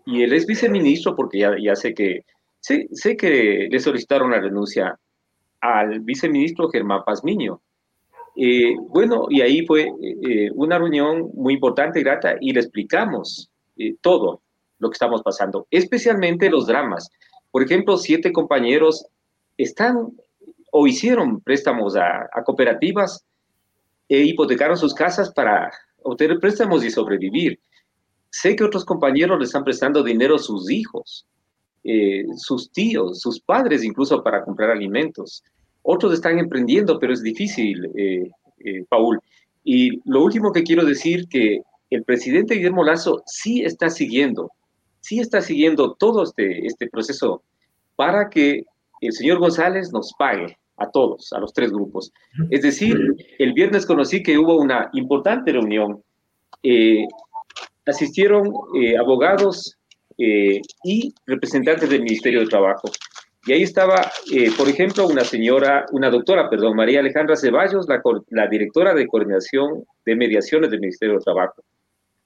y 0.05 0.23
el 0.23 0.33
ex 0.33 0.45
viceministro, 0.45 1.15
porque 1.15 1.39
ya, 1.39 1.55
ya 1.59 1.75
sé 1.75 1.93
que 1.93 2.25
sé, 2.63 3.17
que 3.17 3.67
le 3.69 3.79
solicitaron 3.79 4.31
la 4.31 4.39
renuncia 4.39 4.97
al 5.59 5.99
viceministro 5.99 6.69
Germán 6.69 7.03
Pazmiño. 7.05 7.61
Eh, 8.35 8.75
bueno, 8.79 9.27
y 9.29 9.41
ahí 9.41 9.65
fue 9.65 9.91
eh, 10.01 10.49
una 10.55 10.79
reunión 10.79 11.29
muy 11.35 11.53
importante 11.53 11.99
y 11.99 12.03
grata 12.03 12.35
y 12.39 12.51
le 12.51 12.61
explicamos 12.61 13.49
eh, 13.77 13.95
todo 14.01 14.41
lo 14.79 14.89
que 14.89 14.95
estamos 14.95 15.21
pasando, 15.21 15.67
especialmente 15.69 16.49
los 16.49 16.65
dramas. 16.65 17.09
Por 17.51 17.63
ejemplo, 17.63 17.97
siete 17.97 18.31
compañeros 18.31 19.05
están 19.57 20.13
o 20.71 20.87
hicieron 20.87 21.41
préstamos 21.41 21.95
a, 21.95 22.27
a 22.33 22.43
cooperativas 22.43 23.23
e 24.09 24.19
hipotecaron 24.21 24.75
sus 24.75 24.93
casas 24.93 25.31
para 25.31 25.71
obtener 26.01 26.39
préstamos 26.39 26.83
y 26.83 26.89
sobrevivir. 26.89 27.59
Sé 28.31 28.55
que 28.55 28.63
otros 28.63 28.83
compañeros 28.83 29.37
le 29.37 29.45
están 29.45 29.63
prestando 29.63 30.01
dinero 30.01 30.35
a 30.35 30.39
sus 30.39 30.71
hijos 30.71 31.27
eh, 31.85 32.23
sus 32.37 32.71
tíos, 32.71 33.19
sus 33.19 33.41
padres 33.41 33.83
incluso 33.83 34.23
para 34.23 34.45
comprar 34.45 34.71
alimentos. 34.71 35.43
Otros 35.81 36.13
están 36.13 36.39
emprendiendo, 36.39 36.97
pero 36.97 37.11
es 37.11 37.21
difícil, 37.21 37.85
eh, 37.97 38.29
eh, 38.63 38.85
Paul. 38.87 39.19
Y 39.65 39.99
lo 40.09 40.23
último 40.23 40.53
que 40.53 40.63
quiero 40.63 40.85
decir 40.85 41.27
que 41.27 41.61
el 41.89 42.03
presidente 42.05 42.55
Guillermo 42.55 42.85
Lazo 42.85 43.21
sí 43.25 43.63
está 43.63 43.89
siguiendo, 43.89 44.49
sí 45.01 45.19
está 45.19 45.41
siguiendo 45.41 45.95
todo 45.95 46.23
este, 46.23 46.65
este 46.65 46.87
proceso 46.87 47.43
para 47.97 48.29
que 48.29 48.63
el 49.01 49.11
señor 49.11 49.39
González 49.39 49.91
nos 49.91 50.13
pague 50.17 50.57
a 50.77 50.89
todos, 50.89 51.33
a 51.33 51.39
los 51.39 51.51
tres 51.51 51.69
grupos. 51.69 52.13
Es 52.49 52.61
decir, 52.61 52.97
el 53.39 53.51
viernes 53.51 53.85
conocí 53.85 54.23
que 54.23 54.37
hubo 54.37 54.55
una 54.55 54.89
importante 54.93 55.51
reunión. 55.51 56.01
asistieron 57.85 58.53
abogados, 58.97 59.77
eh, 60.17 60.61
y 60.83 61.13
representantes 61.25 61.89
del 61.89 62.03
Ministerio 62.03 62.41
de 62.41 62.47
Trabajo. 62.47 62.89
Y 63.45 63.53
ahí 63.53 63.63
estaba, 63.63 64.11
eh, 64.31 64.51
por 64.57 64.69
ejemplo, 64.69 65.07
una 65.07 65.23
señora, 65.23 65.85
una 65.91 66.09
doctora, 66.09 66.49
perdón, 66.49 66.75
María 66.75 67.01
Alejandra 67.01 67.35
Ceballos, 67.35 67.87
la, 68.29 68.47
directora 68.47 68.93
de 68.93 69.07
coordinación 69.07 69.83
de 70.05 70.15
mediaciones 70.15 70.71
del 70.71 70.79
Ministerio 70.79 71.15
de 71.15 71.23
Trabajo. 71.23 71.63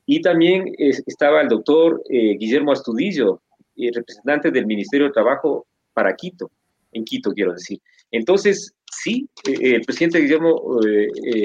Y 0.05 0.21
también 0.21 0.73
estaba 0.77 1.41
el 1.41 1.49
doctor 1.49 2.01
eh, 2.09 2.37
Guillermo 2.37 2.71
Astudillo, 2.71 3.41
representante 3.75 4.51
del 4.51 4.65
Ministerio 4.65 5.07
de 5.07 5.13
Trabajo 5.13 5.65
para 5.93 6.15
Quito, 6.15 6.51
en 6.93 7.03
Quito 7.03 7.31
quiero 7.31 7.53
decir. 7.53 7.79
Entonces, 8.11 8.73
sí, 8.89 9.27
el 9.43 9.81
presidente 9.81 10.19
Guillermo 10.19 10.79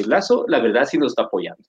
Lazo, 0.07 0.45
la 0.49 0.61
verdad 0.61 0.85
sí 0.85 0.97
nos 0.97 1.13
está 1.13 1.25
apoyando 1.25 1.63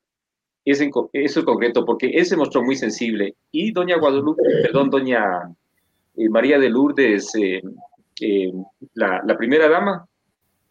eso 0.66 1.40
en 1.40 1.46
concreto, 1.46 1.86
porque 1.86 2.08
él 2.08 2.26
se 2.26 2.38
mostró 2.38 2.64
muy 2.64 2.76
sensible. 2.76 3.36
Y 3.52 3.72
doña 3.72 3.98
Guadalupe, 3.98 4.42
perdón, 4.62 4.90
doña 4.90 5.24
eh, 6.16 6.30
María 6.30 6.60
de 6.60 6.70
Lourdes, 6.70 7.34
eh, 7.36 7.62
eh, 8.22 8.52
la, 8.94 9.22
la, 9.26 9.38
primera 9.38 9.68
dama, 9.68 10.08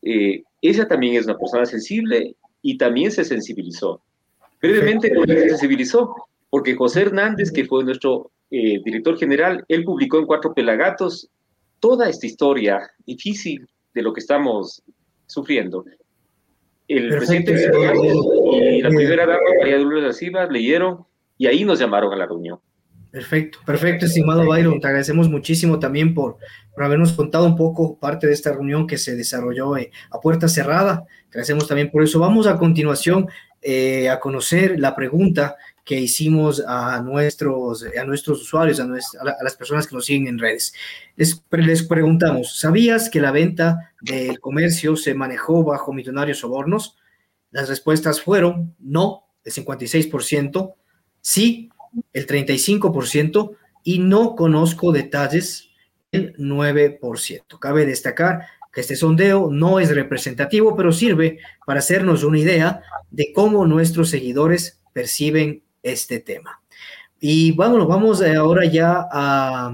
ella 0.00 0.88
también 0.88 1.16
es 1.16 1.26
una 1.26 1.38
persona 1.38 1.66
sensible 1.66 2.34
y 2.62 2.78
también 2.78 3.10
se 3.10 3.24
sensibilizó. 3.24 4.02
Brevemente, 4.60 5.12
se 5.26 5.48
sensibilizó? 5.50 6.14
Porque 6.48 6.74
José 6.74 7.02
Hernández, 7.02 7.50
que 7.50 7.64
fue 7.64 7.84
nuestro 7.84 8.30
director 8.50 9.18
general, 9.18 9.64
él 9.68 9.84
publicó 9.84 10.18
en 10.18 10.26
Cuatro 10.26 10.52
Pelagatos 10.52 11.28
toda 11.80 12.08
esta 12.08 12.26
historia 12.26 12.90
difícil 13.06 13.66
de 13.94 14.02
lo 14.02 14.12
que 14.12 14.20
estamos 14.20 14.82
sufriendo 15.26 15.84
el 16.88 17.08
presidente 17.08 17.70
y 18.56 18.82
la 18.82 18.88
primera 18.88 19.26
dama, 19.26 19.40
María 19.58 19.78
Dolores 19.78 20.16
Silva, 20.16 20.46
leyeron 20.46 21.04
y 21.38 21.46
ahí 21.46 21.64
nos 21.64 21.78
llamaron 21.78 22.12
a 22.12 22.16
la 22.16 22.26
reunión. 22.26 22.58
Perfecto, 23.12 23.58
perfecto, 23.66 24.06
estimado 24.06 24.46
Byron. 24.46 24.80
Te 24.80 24.86
agradecemos 24.86 25.28
muchísimo 25.28 25.78
también 25.78 26.14
por, 26.14 26.38
por 26.74 26.84
habernos 26.84 27.12
contado 27.12 27.44
un 27.44 27.56
poco 27.56 27.98
parte 27.98 28.26
de 28.26 28.32
esta 28.32 28.52
reunión 28.52 28.86
que 28.86 28.96
se 28.96 29.14
desarrolló 29.14 29.76
eh, 29.76 29.90
a 30.10 30.18
puerta 30.18 30.48
cerrada. 30.48 31.04
Agradecemos 31.28 31.68
también 31.68 31.90
por 31.90 32.02
eso. 32.02 32.18
Vamos 32.18 32.46
a 32.46 32.56
continuación 32.56 33.28
eh, 33.60 34.08
a 34.08 34.18
conocer 34.18 34.80
la 34.80 34.96
pregunta 34.96 35.56
que 35.84 36.00
hicimos 36.00 36.64
a 36.66 37.02
nuestros, 37.02 37.84
a 37.84 38.04
nuestros 38.04 38.40
usuarios, 38.40 38.80
a, 38.80 38.84
a, 38.84 39.44
las 39.44 39.56
personas 39.56 39.86
que 39.86 39.94
nos 39.94 40.06
siguen 40.06 40.28
en 40.28 40.38
redes. 40.38 40.72
Les, 41.16 41.44
les, 41.50 41.82
preguntamos, 41.82 42.58
¿sabías 42.58 43.10
que 43.10 43.20
la 43.20 43.30
venta 43.30 43.92
del 44.00 44.40
comercio 44.40 44.96
se 44.96 45.12
manejó 45.12 45.64
bajo 45.64 45.92
millonarios 45.92 46.38
sobornos? 46.38 46.96
Las 47.52 47.68
respuestas 47.68 48.20
fueron 48.20 48.74
no, 48.80 49.26
el 49.44 49.52
56%, 49.52 50.74
sí, 51.20 51.70
el 52.12 52.26
35%, 52.26 53.56
y 53.84 53.98
no 53.98 54.34
conozco 54.34 54.92
detalles, 54.92 55.68
el 56.10 56.34
9%. 56.36 57.58
Cabe 57.58 57.86
destacar 57.86 58.46
que 58.72 58.80
este 58.80 58.96
sondeo 58.96 59.50
no 59.50 59.80
es 59.80 59.94
representativo, 59.94 60.74
pero 60.74 60.92
sirve 60.92 61.38
para 61.66 61.80
hacernos 61.80 62.24
una 62.24 62.38
idea 62.38 62.82
de 63.10 63.32
cómo 63.34 63.66
nuestros 63.66 64.08
seguidores 64.08 64.80
perciben 64.92 65.62
este 65.82 66.20
tema. 66.20 66.62
Y 67.20 67.52
bueno, 67.52 67.86
vamos 67.86 68.22
ahora 68.22 68.64
ya 68.64 69.06
a, 69.10 69.72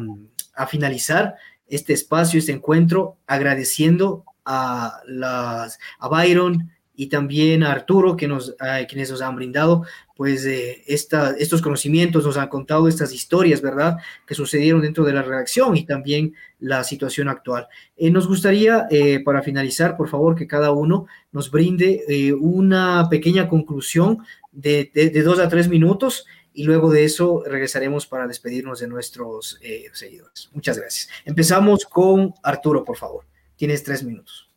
finalizar 0.68 1.36
este 1.68 1.92
espacio, 1.92 2.40
este 2.40 2.50
encuentro, 2.50 3.18
agradeciendo 3.26 4.24
a, 4.44 5.00
las, 5.06 5.78
a 6.00 6.08
Byron 6.08 6.72
y 7.00 7.06
también 7.06 7.62
a 7.62 7.70
Arturo, 7.70 8.16
que 8.16 8.26
nos, 8.26 8.56
quienes 8.88 9.08
nos 9.08 9.22
han 9.22 9.36
brindado 9.36 9.84
pues 10.16 10.44
eh, 10.44 10.82
esta, 10.88 11.30
estos 11.38 11.62
conocimientos, 11.62 12.26
nos 12.26 12.36
han 12.36 12.48
contado 12.48 12.88
estas 12.88 13.12
historias, 13.12 13.62
¿verdad?, 13.62 13.98
que 14.26 14.34
sucedieron 14.34 14.82
dentro 14.82 15.04
de 15.04 15.12
la 15.12 15.22
redacción 15.22 15.76
y 15.76 15.86
también 15.86 16.34
la 16.58 16.82
situación 16.82 17.28
actual. 17.28 17.68
Eh, 17.96 18.10
nos 18.10 18.26
gustaría, 18.26 18.88
eh, 18.90 19.20
para 19.24 19.42
finalizar, 19.42 19.96
por 19.96 20.08
favor, 20.08 20.34
que 20.34 20.48
cada 20.48 20.72
uno 20.72 21.06
nos 21.30 21.52
brinde 21.52 22.34
una 22.40 23.06
pequeña 23.08 23.48
conclusión 23.48 24.18
de, 24.50 24.90
de, 24.92 25.22
dos 25.22 25.38
a 25.38 25.48
tres 25.48 25.68
minutos 25.68 26.26
y 26.52 26.64
luego 26.64 26.90
de 26.90 27.04
eso 27.04 27.44
regresaremos 27.46 28.08
para 28.08 28.26
despedirnos 28.26 28.80
de 28.80 28.88
nuestros 28.88 29.60
seguidores. 29.92 30.50
Muchas 30.52 30.76
gracias. 30.76 31.08
Empezamos 31.24 31.84
con 31.84 32.34
Arturo, 32.42 32.82
por 32.82 32.96
favor. 32.96 33.24
Tienes 33.54 33.84
tres 33.84 34.02
minutos. 34.02 34.50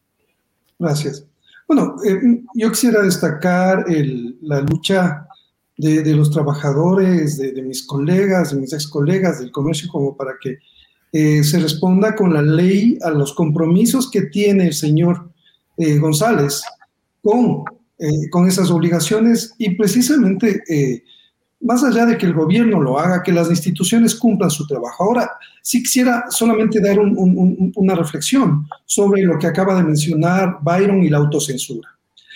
Gracias. 0.80 1.31
Bueno, 1.74 1.96
yo 2.54 2.70
quisiera 2.70 3.02
destacar 3.02 3.86
la 4.42 4.60
lucha 4.60 5.26
de, 5.78 6.04
los 6.14 6.30
trabajadores, 6.30 7.38
de, 7.38 7.62
mis 7.62 7.86
colegas, 7.86 8.52
de 8.52 8.60
mis 8.60 8.74
ex 8.74 8.88
colegas 8.88 9.40
del 9.40 9.54
comercio, 9.54 9.88
como 9.90 10.18
para 10.18 10.34
que 10.42 10.58
eh, 11.14 11.42
se 11.46 11.60
responda 11.60 12.14
con 12.14 12.34
la 12.34 12.42
ley 12.42 13.00
a 13.02 13.12
los 13.12 13.32
compromisos 13.32 14.12
que 14.12 14.24
tiene 14.24 14.66
el 14.66 14.74
señor 14.74 15.32
eh, 15.78 15.98
González 15.98 16.62
con, 17.22 17.64
eh, 17.98 18.30
con 18.32 18.50
esas 18.50 18.70
obligaciones 18.70 19.56
y 19.58 19.74
precisamente 19.78 20.62
más 21.62 21.84
allá 21.84 22.06
de 22.06 22.17
que 22.17 22.26
el 22.26 22.34
gobierno 22.34 22.82
lo 22.82 23.00
haga, 23.00 23.24
que 23.24 23.32
las 23.32 23.50
instituciones 23.50 24.15
cumplan 24.15 24.50
su 24.50 24.65
trabajo. 24.65 25.04
Ahora, 25.04 25.32
sí 25.62 25.84
quisiera 25.84 26.26
solamente 26.30 26.82
dar 26.82 27.00
una 27.00 27.95
reflexión 27.95 28.67
sobre 28.86 29.24
lo 29.24 29.38
que 29.38 29.47
acaba 29.47 29.76
de 29.76 29.84
mencionar 29.84 30.58
Byron 30.62 31.04
y 31.04 31.10
la 31.10 31.17
autocensura. 31.17 31.89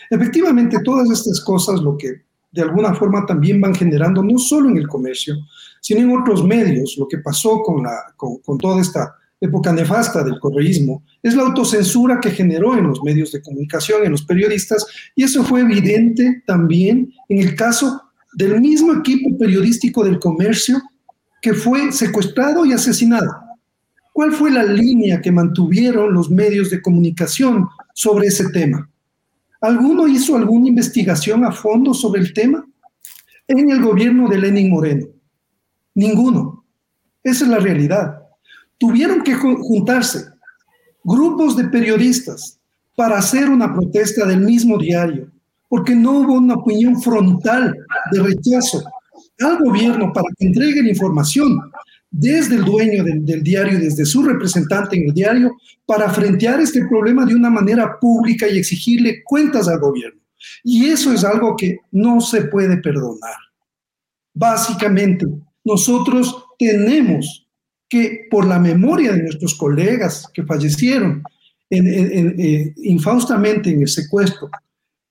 Efectivamente, 0.10 0.80
todas 0.84 1.10
estas 1.10 1.42
cosas 1.42 1.82
lo 1.82 1.98
que 1.98 2.22
de 2.52 2.62
alguna 2.62 2.94
forma 2.94 3.26
también 3.26 3.60
van 3.60 3.76
generando, 3.76 4.24
no 4.24 4.38
solo 4.38 4.70
en 4.70 4.78
el 4.78 4.88
comercio, 4.88 5.36
sino 5.82 6.00
en 6.02 6.18
otros 6.18 6.44
medios, 6.44 6.96
lo 6.98 7.08
que 7.08 7.18
pasó 7.18 7.62
con, 7.62 7.84
con, 8.16 8.58
toda 8.58 8.82
esta 8.82 9.14
época 9.42 9.74
nefasta 9.74 10.24
del 10.24 10.40
correísmo, 10.40 11.04
es 11.22 11.36
la 11.36 11.44
autocensura 11.44 12.20
que 12.22 12.32
generó 12.32 12.78
en 12.78 12.88
los 12.88 13.04
medios 13.04 13.32
de 13.34 13.42
comunicación, 13.42 14.06
en 14.06 14.12
los 14.12 14.24
periodistas, 14.24 14.86
y 15.16 15.24
eso 15.24 15.44
fue 15.44 15.62
evidente 15.62 16.44
también 16.48 17.14
en 17.28 17.40
el 17.40 17.56
caso 17.56 18.02
del 18.36 18.60
mismo 18.62 18.94
equipo 18.94 19.38
periodístico 19.38 20.04
del 20.04 20.20
comercio 20.20 20.82
que 21.42 21.54
fue 21.54 21.92
secuestrado 21.92 22.66
y 22.66 22.74
asesinado. 22.74 23.32
¿Cuál 24.14 24.32
fue 24.32 24.52
la 24.52 24.64
línea 24.64 25.22
que 25.22 25.32
mantuvieron 25.32 26.14
los 26.14 26.30
medios 26.30 26.70
de 26.70 26.82
comunicación 26.82 27.68
sobre 27.94 28.28
ese 28.28 28.50
tema? 28.50 28.90
¿Alguno 29.62 30.08
hizo 30.08 30.36
alguna 30.36 30.68
investigación 30.68 31.44
a 31.44 31.52
fondo 31.52 31.94
sobre 31.94 32.22
el 32.22 32.34
tema? 32.34 32.66
En 33.48 33.70
el 33.70 33.82
gobierno 33.82 34.28
de 34.28 34.38
Lenin 34.38 34.70
Moreno. 34.70 35.08
Ninguno. 35.94 36.66
Esa 37.24 37.46
es 37.46 37.50
la 37.50 37.60
realidad. 37.60 38.20
Tuvieron 38.78 39.22
que 39.22 39.36
juntarse 39.36 40.26
grupos 41.04 41.56
de 41.56 41.66
periodistas 41.66 42.60
para 42.96 43.18
hacer 43.18 43.50
una 43.50 43.74
protesta 43.74 44.26
del 44.26 44.42
mismo 44.42 44.78
diario, 44.78 45.32
porque 45.70 45.96
no 45.96 46.20
hubo 46.20 46.34
una 46.34 46.56
opinión 46.56 47.02
frontal 47.02 47.76
de 48.12 48.22
rechazo 48.22 48.84
al 49.40 49.60
gobierno 49.60 50.14
para 50.14 50.28
que 50.38 50.48
entregue 50.48 50.84
la 50.84 50.90
información 50.90 51.60
desde 52.10 52.56
el 52.56 52.64
dueño 52.64 53.04
del, 53.04 53.26
del, 53.26 53.44
diario, 53.44 53.78
desde 53.78 54.06
su 54.06 54.24
representante 54.24 54.96
en 54.96 55.10
el 55.10 55.14
diario, 55.14 55.58
para 55.86 56.10
frentear 56.10 56.62
este 56.62 56.86
problema 56.88 57.26
de 57.26 57.36
una 57.36 57.50
manera 57.50 58.00
pública 58.00 58.48
y 58.48 58.58
exigirle 58.58 59.22
cuentas 59.24 59.68
al 59.68 59.80
gobierno. 59.80 60.22
Y 60.64 60.86
eso 60.86 61.12
es 61.12 61.24
algo 61.24 61.56
que 61.56 61.80
no 61.92 62.22
se 62.22 62.44
puede 62.44 62.78
perdonar. 62.78 63.36
Básicamente, 64.34 65.26
nosotros 65.64 66.46
tenemos 66.58 67.48
que, 67.90 68.28
por 68.30 68.46
la 68.46 68.60
memoria 68.60 69.12
de 69.14 69.24
nuestros 69.24 69.56
colegas 69.56 70.28
que 70.34 70.44
fallecieron 70.44 71.24
eh, 71.70 72.74
infaustamente 72.78 73.72
en 73.72 73.82
el 73.82 73.88
secuestro, 73.88 74.50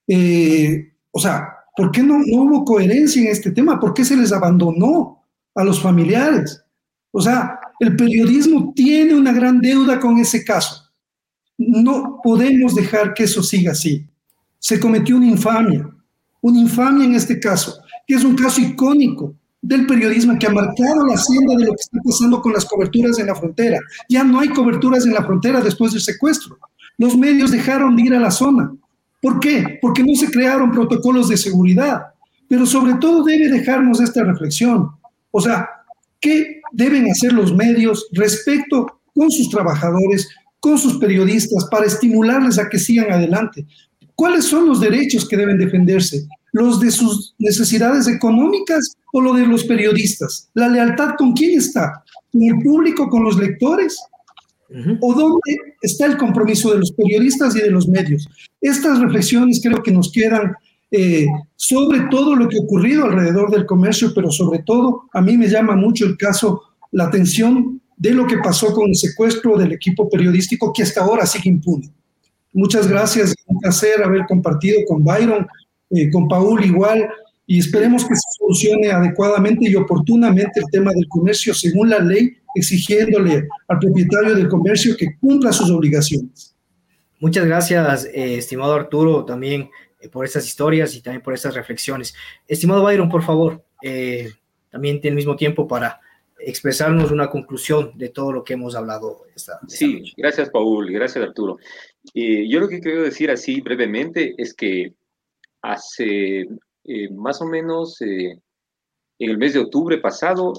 eh, 0.07 0.93
o 1.11 1.21
sea, 1.21 1.49
¿por 1.77 1.90
qué 1.90 2.03
no, 2.03 2.19
hubo 2.33 2.64
coherencia 2.64 3.23
en 3.23 3.29
este 3.29 3.51
tema? 3.51 3.79
¿Por 3.81 3.95
qué 3.95 4.05
se 4.05 4.17
les 4.17 4.33
abandonó 4.33 5.23
a 5.55 5.64
los 5.64 5.81
familiares? 5.81 6.62
O 7.12 7.21
sea, 7.21 7.59
el 7.81 7.97
periodismo 7.97 8.73
tiene 8.75 9.14
una 9.14 9.33
gran 9.33 9.61
deuda 9.61 10.01
con 10.01 10.19
ese 10.19 10.45
caso. 10.45 10.90
No 11.57 12.21
podemos 12.23 12.75
dejar 12.75 13.14
que 13.14 13.25
eso 13.25 13.43
siga 13.43 13.73
así. 13.73 14.07
Se 14.59 14.81
cometió 14.81 15.17
una 15.17 15.27
infamia, 15.27 15.88
una 16.40 16.59
infamia 16.59 17.05
en 17.05 17.14
este 17.14 17.38
caso, 17.38 17.79
que 18.07 18.14
es 18.14 18.25
un 18.25 18.35
caso 18.35 18.61
icónico 18.61 19.35
del 19.62 19.87
periodismo 19.87 20.38
que 20.38 20.47
ha 20.47 20.51
marcado 20.51 21.07
la 21.07 21.17
senda 21.17 21.55
de 21.57 21.64
lo 21.64 21.73
que 21.73 21.81
está 21.81 21.99
pasando 22.05 22.43
con 22.43 22.53
las 22.53 22.67
coberturas 22.67 23.19
en 23.19 23.29
la 23.29 23.35
frontera. 23.35 23.79
Ya 24.09 24.23
no 24.23 24.40
hay 24.40 24.49
coberturas 24.49 25.07
en 25.07 25.14
la 25.14 25.25
frontera 25.25 25.61
después 25.61 25.93
del 25.93 26.03
secuestro. 26.03 26.59
Los 26.99 27.17
medios 27.17 27.51
dejaron 27.51 27.97
de 27.97 28.03
ir 28.03 28.14
a 28.14 28.21
la 28.21 28.31
zona. 28.31 28.73
¿Por 29.25 29.41
qué? 29.41 29.79
Porque 29.81 30.03
no 30.03 30.15
se 30.17 30.31
crearon 30.31 30.71
protocolos 30.71 31.31
de 31.31 31.39
seguridad. 31.39 32.09
Pero 32.47 32.67
sobre 32.67 32.93
todo 32.97 33.25
debe 33.25 33.49
dejarnos 33.49 33.99
esta 33.99 34.23
reflexión. 34.23 34.91
O 35.31 35.41
sea, 35.41 35.67
¿qué 36.21 36.61
deben 36.73 37.11
hacer 37.11 37.33
los 37.33 37.55
medios 37.55 38.07
respecto 38.13 39.01
con 39.15 39.31
sus 39.31 39.49
trabajadores, 39.49 40.29
con 40.61 40.77
sus 40.77 40.99
periodistas, 40.99 41.67
para 41.71 41.87
estimularles 41.87 42.59
a 42.59 42.69
que 42.69 42.79
sigan 42.79 43.11
adelante? 43.11 43.65
¿Cuáles 44.15 44.45
son 44.45 44.69
los 44.69 44.79
derechos 44.79 45.27
que 45.27 45.39
deben 45.39 45.57
defenderse? 45.57 46.29
¿Los 46.53 46.79
de 46.81 46.91
sus 46.91 47.35
necesidades 47.39 48.07
económicas 48.07 48.95
o 49.15 49.23
lo 49.23 49.33
de 49.33 49.47
los 49.47 49.65
periodistas? 49.65 50.51
¿La 50.53 50.69
lealtad 50.69 51.15
con 51.17 51.33
quién 51.33 51.59
está? 51.59 52.05
¿Con 52.31 52.43
el 52.43 52.59
público, 52.63 53.09
con 53.09 53.25
los 53.25 53.39
lectores? 53.39 53.99
¿O 55.00 55.14
dónde 55.14 55.57
está 55.83 56.07
el 56.07 56.16
compromiso 56.16 56.72
de 56.72 56.79
los 56.79 56.92
periodistas 56.92 57.55
y 57.57 57.61
de 57.61 57.70
los 57.70 57.87
medios? 57.88 58.29
Estas 58.61 58.98
reflexiones 59.00 59.61
creo 59.62 59.83
que 59.83 59.92
nos 59.92 60.11
quedan 60.11 60.55
eh, 60.90 61.27
sobre 61.57 62.03
todo 62.11 62.37
lo 62.37 62.48
que 62.48 62.59
ha 62.59 62.62
ocurrido 62.62 63.05
alrededor 63.05 63.50
del 63.50 63.66
comercio, 63.66 64.12
pero 64.14 64.31
sobre 64.31 64.61
todo 64.61 65.05
a 65.12 65.20
mí 65.20 65.37
me 65.37 65.48
llama 65.48 65.74
mucho 65.74 66.07
el 66.07 66.16
caso, 66.16 66.62
la 66.92 67.05
atención 67.05 67.81
de 67.96 68.11
lo 68.12 68.27
que 68.27 68.38
pasó 68.38 68.72
con 68.72 68.88
el 68.88 68.94
secuestro 68.94 69.57
del 69.57 69.72
equipo 69.72 70.09
periodístico 70.09 70.72
que 70.72 70.83
hasta 70.83 71.03
ahora 71.03 71.27
sigue 71.27 71.50
impune. 71.50 71.90
Muchas 72.53 72.87
gracias, 72.87 73.35
un 73.46 73.59
placer 73.59 74.03
haber 74.05 74.27
compartido 74.27 74.81
con 74.87 75.03
Byron, 75.03 75.46
eh, 75.90 76.11
con 76.11 76.29
Paul 76.29 76.64
igual, 76.64 77.09
y 77.46 77.59
esperemos 77.59 78.05
que 78.05 78.14
se 78.14 78.29
solucione 78.38 78.90
adecuadamente 78.90 79.68
y 79.68 79.74
oportunamente 79.74 80.61
el 80.61 80.66
tema 80.70 80.92
del 80.92 81.09
comercio 81.09 81.53
según 81.55 81.90
la 81.90 81.98
ley, 81.98 82.37
exigiéndole 82.55 83.49
al 83.69 83.79
propietario 83.79 84.35
del 84.35 84.49
comercio 84.49 84.97
que 84.97 85.17
cumpla 85.21 85.53
sus 85.53 85.71
obligaciones. 85.71 86.55
Muchas 87.21 87.47
gracias, 87.47 88.05
eh, 88.07 88.37
estimado 88.37 88.75
Arturo, 88.75 89.25
también 89.25 89.71
eh, 90.01 90.09
por 90.09 90.25
estas 90.25 90.47
historias 90.47 90.95
y 90.95 91.03
también 91.03 91.23
por 91.23 91.35
estas 91.35 91.55
reflexiones. 91.55 92.14
Estimado 92.47 92.83
Byron, 92.83 93.09
por 93.09 93.23
favor, 93.23 93.64
eh, 93.83 94.31
también 94.71 95.01
tiene 95.01 95.12
el 95.12 95.17
mismo 95.17 95.37
tiempo 95.37 95.67
para 95.67 96.01
expresarnos 96.38 97.11
una 97.11 97.31
conclusión 97.31 97.93
de 97.97 98.11
todo 98.11 98.33
lo 98.33 98.45
que 98.45 98.55
hemos 98.55 98.75
hablado 98.75 99.23
esta, 99.35 99.59
Sí, 99.67 100.12
gracias 100.17 100.51
Paul, 100.51 100.90
gracias 100.93 101.25
Arturo. 101.25 101.59
yo 102.12 102.61
lo 102.61 102.69
que 102.69 102.81
quiero 102.81 103.03
decir 103.03 103.31
así 103.31 103.61
brevemente 103.62 104.35
es 104.37 104.53
que 104.53 104.93
hace 105.62 106.47
más 107.12 107.40
o 107.40 107.47
menos 107.47 107.99
en 108.03 109.31
el 109.31 109.38
mes 109.38 109.55
de 109.55 109.61
octubre 109.61 109.97
pasado 109.99 110.53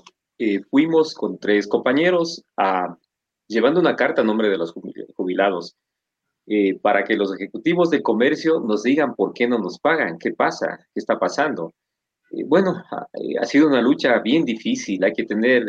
fuimos 0.70 1.14
con 1.14 1.38
tres 1.38 1.68
compañeros 1.68 2.44
llevando 3.48 3.80
una 3.80 3.96
carta 3.96 4.22
a 4.22 4.26
nombre 4.26 4.50
de 4.50 4.58
los 4.58 4.74
jubilados 5.16 5.76
eh, 6.48 6.78
para 6.80 7.04
que 7.04 7.16
los 7.16 7.34
ejecutivos 7.34 7.90
de 7.90 8.04
comercio 8.04 8.60
nos 8.60 8.84
digan 8.84 9.16
por 9.16 9.34
qué 9.34 9.48
no 9.48 9.58
nos 9.58 9.80
pagan, 9.80 10.20
qué 10.20 10.32
pasa, 10.32 10.78
qué 10.94 11.00
está 11.00 11.18
pasando. 11.18 11.74
Eh, 12.32 12.44
bueno, 12.46 12.84
eh, 13.14 13.36
ha, 13.42 13.46
sido 13.46 13.68
una 13.68 13.82
lucha 13.82 14.20
bien 14.20 14.46
difícil, 14.46 15.04
hay 15.04 15.14
que 15.14 15.26
tener 15.26 15.64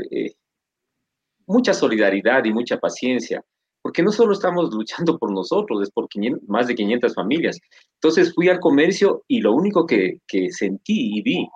mucha 1.47 1.73
solidaridad 1.73 2.45
y 2.45 2.53
mucha 2.53 2.79
paciencia, 2.79 3.43
porque 3.81 4.03
no 4.03 4.13
solo 4.13 4.33
estamos 4.33 4.73
luchando 4.75 5.19
por 5.19 5.33
nosotros, 5.33 5.83
es 5.83 5.91
por 5.91 6.09
más 6.47 6.67
de 6.67 6.75
500 6.75 7.15
familias. 7.15 7.59
Entonces 7.95 8.35
fui 8.35 8.49
al 8.49 8.61
comercio 8.61 9.25
y 9.29 9.41
lo 9.41 9.55
único 9.55 9.87
que, 9.87 10.21
que 10.27 10.51
sentí 10.51 11.17
y 11.17 11.23
vi, 11.23 11.49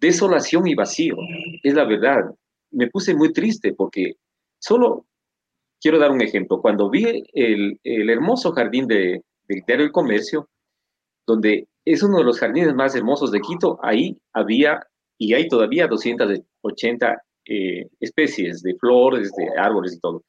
desolación 0.00 0.66
y 0.66 0.74
vacío, 0.74 1.16
es 1.62 1.74
la 1.74 1.84
verdad. 1.84 2.34
Me 2.72 2.88
puse 2.88 3.14
muy 3.14 3.32
triste 3.32 3.74
porque 3.74 4.14
solo 4.58 5.06
Quiero 5.80 5.98
dar 5.98 6.10
un 6.10 6.20
ejemplo. 6.20 6.60
Cuando 6.60 6.90
vi 6.90 7.24
el, 7.32 7.80
hermoso 7.82 8.52
jardín 8.52 8.86
de, 8.86 9.22
del 9.48 9.62
del 9.66 9.92
Comercio, 9.92 10.48
donde 11.26 11.68
es 11.84 12.02
uno 12.02 12.18
de 12.18 12.24
los 12.24 12.38
jardines 12.38 12.74
más 12.74 12.94
hermosos 12.94 13.32
de 13.32 13.40
Quito, 13.40 13.78
ahí 13.82 14.18
había 14.32 14.80
y 15.16 15.34
hay 15.34 15.48
todavía 15.48 15.86
280 15.86 17.22
eh, 17.46 17.88
especies 17.98 18.62
de 18.62 18.74
flores, 18.74 19.32
de 19.36 19.48
árboles 19.58 19.94
y 19.94 20.00
todo. 20.00 20.24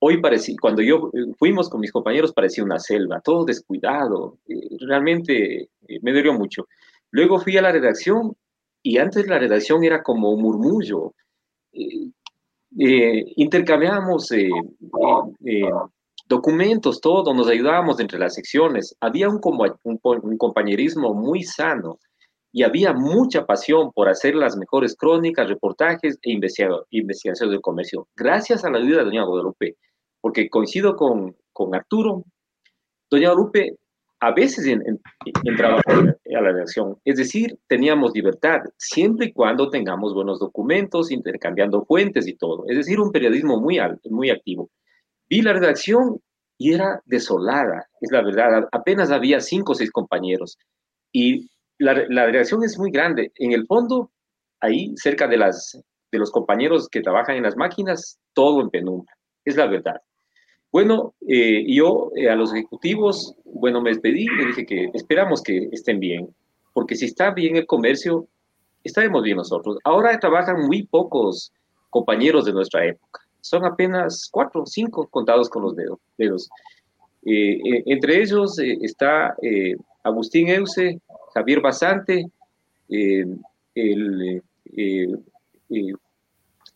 Hoy 0.00 0.20
parecía, 0.20 0.56
cuando 0.60 0.82
yo 0.82 1.10
eh, 1.14 1.32
fuimos 1.38 1.70
con 1.70 1.80
mis 1.80 1.92
compañeros 1.92 2.32
parecía 2.32 2.64
una 2.64 2.78
selva, 2.78 3.20
todo 3.20 3.44
descuidado, 3.44 4.38
eh, 4.48 4.76
realmente 4.80 5.70
me 6.02 6.12
dolió 6.12 6.32
mucho. 6.32 6.66
Luego 7.12 7.38
fui 7.38 7.56
a 7.56 7.62
la 7.62 7.72
redacción 7.72 8.36
y 8.86 8.98
antes 8.98 9.26
la 9.26 9.40
redacción 9.40 9.82
era 9.82 10.00
como 10.00 10.30
un 10.30 10.42
murmullo, 10.42 11.12
eh, 11.72 12.12
intercambiábamos 13.34 14.30
eh, 14.30 14.48
eh, 15.44 15.70
documentos, 16.28 17.00
todo, 17.00 17.34
nos 17.34 17.48
ayudábamos 17.48 17.98
entre 17.98 18.20
las 18.20 18.34
secciones. 18.34 18.94
Había 19.00 19.28
un, 19.28 19.40
un, 19.42 20.38
compañerismo 20.38 21.14
muy 21.14 21.42
sano 21.42 21.98
y 22.52 22.62
había 22.62 22.92
mucha 22.92 23.44
pasión 23.44 23.90
por 23.90 24.08
hacer 24.08 24.36
las 24.36 24.56
mejores 24.56 24.94
crónicas, 24.94 25.48
reportajes 25.48 26.16
e 26.22 26.30
investigaciones 26.30 27.50
del 27.50 27.60
comercio. 27.60 28.06
Gracias 28.14 28.64
a 28.64 28.70
la 28.70 28.78
ayuda 28.78 28.98
de 28.98 29.06
doña 29.06 29.24
Guadalupe, 29.24 29.78
porque 30.20 30.48
coincido 30.48 30.94
con, 30.94 31.34
con 31.52 31.74
Arturo, 31.74 32.22
doña 33.10 33.32
Guadalupe 33.32 33.78
a 34.20 34.32
veces 34.32 34.66
entraba 35.44 35.80
a 35.86 35.92
la 36.30 36.40
redacción. 36.40 36.98
Es 37.04 37.16
decir, 37.16 37.58
teníamos 37.68 38.12
libertad, 38.14 38.60
siempre 38.78 39.26
y 39.26 39.32
cuando 39.32 39.68
tengamos 39.70 40.14
buenos 40.14 40.38
documentos, 40.38 41.10
intercambiando 41.10 41.84
fuentes 41.84 42.26
y 42.26 42.34
todo. 42.34 42.64
Es 42.68 42.76
decir, 42.76 42.98
un 42.98 43.12
periodismo 43.12 43.60
muy, 43.60 43.78
muy 44.10 44.30
activo. 44.30 44.70
Vi 45.28 45.42
la 45.42 45.52
redacción 45.52 46.20
y 46.58 46.72
era 46.72 47.02
desolada, 47.04 47.88
es 48.00 48.10
la 48.10 48.22
verdad. 48.22 48.68
Apenas 48.72 49.10
había 49.10 49.40
cinco 49.40 49.72
o 49.72 49.74
seis 49.74 49.90
compañeros 49.90 50.56
y 51.12 51.50
la, 51.78 52.04
la 52.08 52.26
dirección 52.26 52.64
es 52.64 52.78
muy 52.78 52.90
grande. 52.90 53.32
En 53.36 53.52
el 53.52 53.66
fondo, 53.66 54.10
ahí 54.60 54.94
cerca 54.96 55.28
de, 55.28 55.36
las, 55.36 55.78
de 56.10 56.18
los 56.18 56.30
compañeros 56.30 56.88
que 56.88 57.02
trabajan 57.02 57.36
en 57.36 57.42
las 57.42 57.56
máquinas, 57.56 58.18
todo 58.32 58.62
en 58.62 58.70
penumbra, 58.70 59.14
es 59.44 59.56
la 59.56 59.66
verdad. 59.66 60.00
Bueno, 60.72 61.14
eh, 61.26 61.64
yo 61.68 62.10
eh, 62.16 62.28
a 62.28 62.36
los 62.36 62.52
ejecutivos, 62.52 63.34
bueno, 63.44 63.80
me 63.80 63.90
despedí 63.90 64.26
le 64.26 64.46
dije 64.46 64.66
que 64.66 64.90
esperamos 64.94 65.42
que 65.42 65.68
estén 65.72 66.00
bien, 66.00 66.28
porque 66.72 66.96
si 66.96 67.06
está 67.06 67.30
bien 67.30 67.56
el 67.56 67.66
comercio, 67.66 68.26
estaremos 68.84 69.22
bien 69.22 69.38
nosotros. 69.38 69.78
Ahora 69.84 70.18
trabajan 70.18 70.66
muy 70.66 70.82
pocos 70.84 71.52
compañeros 71.90 72.44
de 72.44 72.52
nuestra 72.52 72.84
época, 72.84 73.20
son 73.40 73.64
apenas 73.64 74.28
cuatro 74.30 74.66
cinco 74.66 75.06
contados 75.08 75.48
con 75.48 75.62
los 75.62 75.76
dedos. 76.18 76.48
Eh, 77.24 77.82
entre 77.86 78.20
ellos 78.20 78.58
está 78.58 79.34
Agustín 80.02 80.48
Euse, 80.48 81.00
Javier 81.34 81.60
Basante, 81.60 82.26
el, 82.88 84.42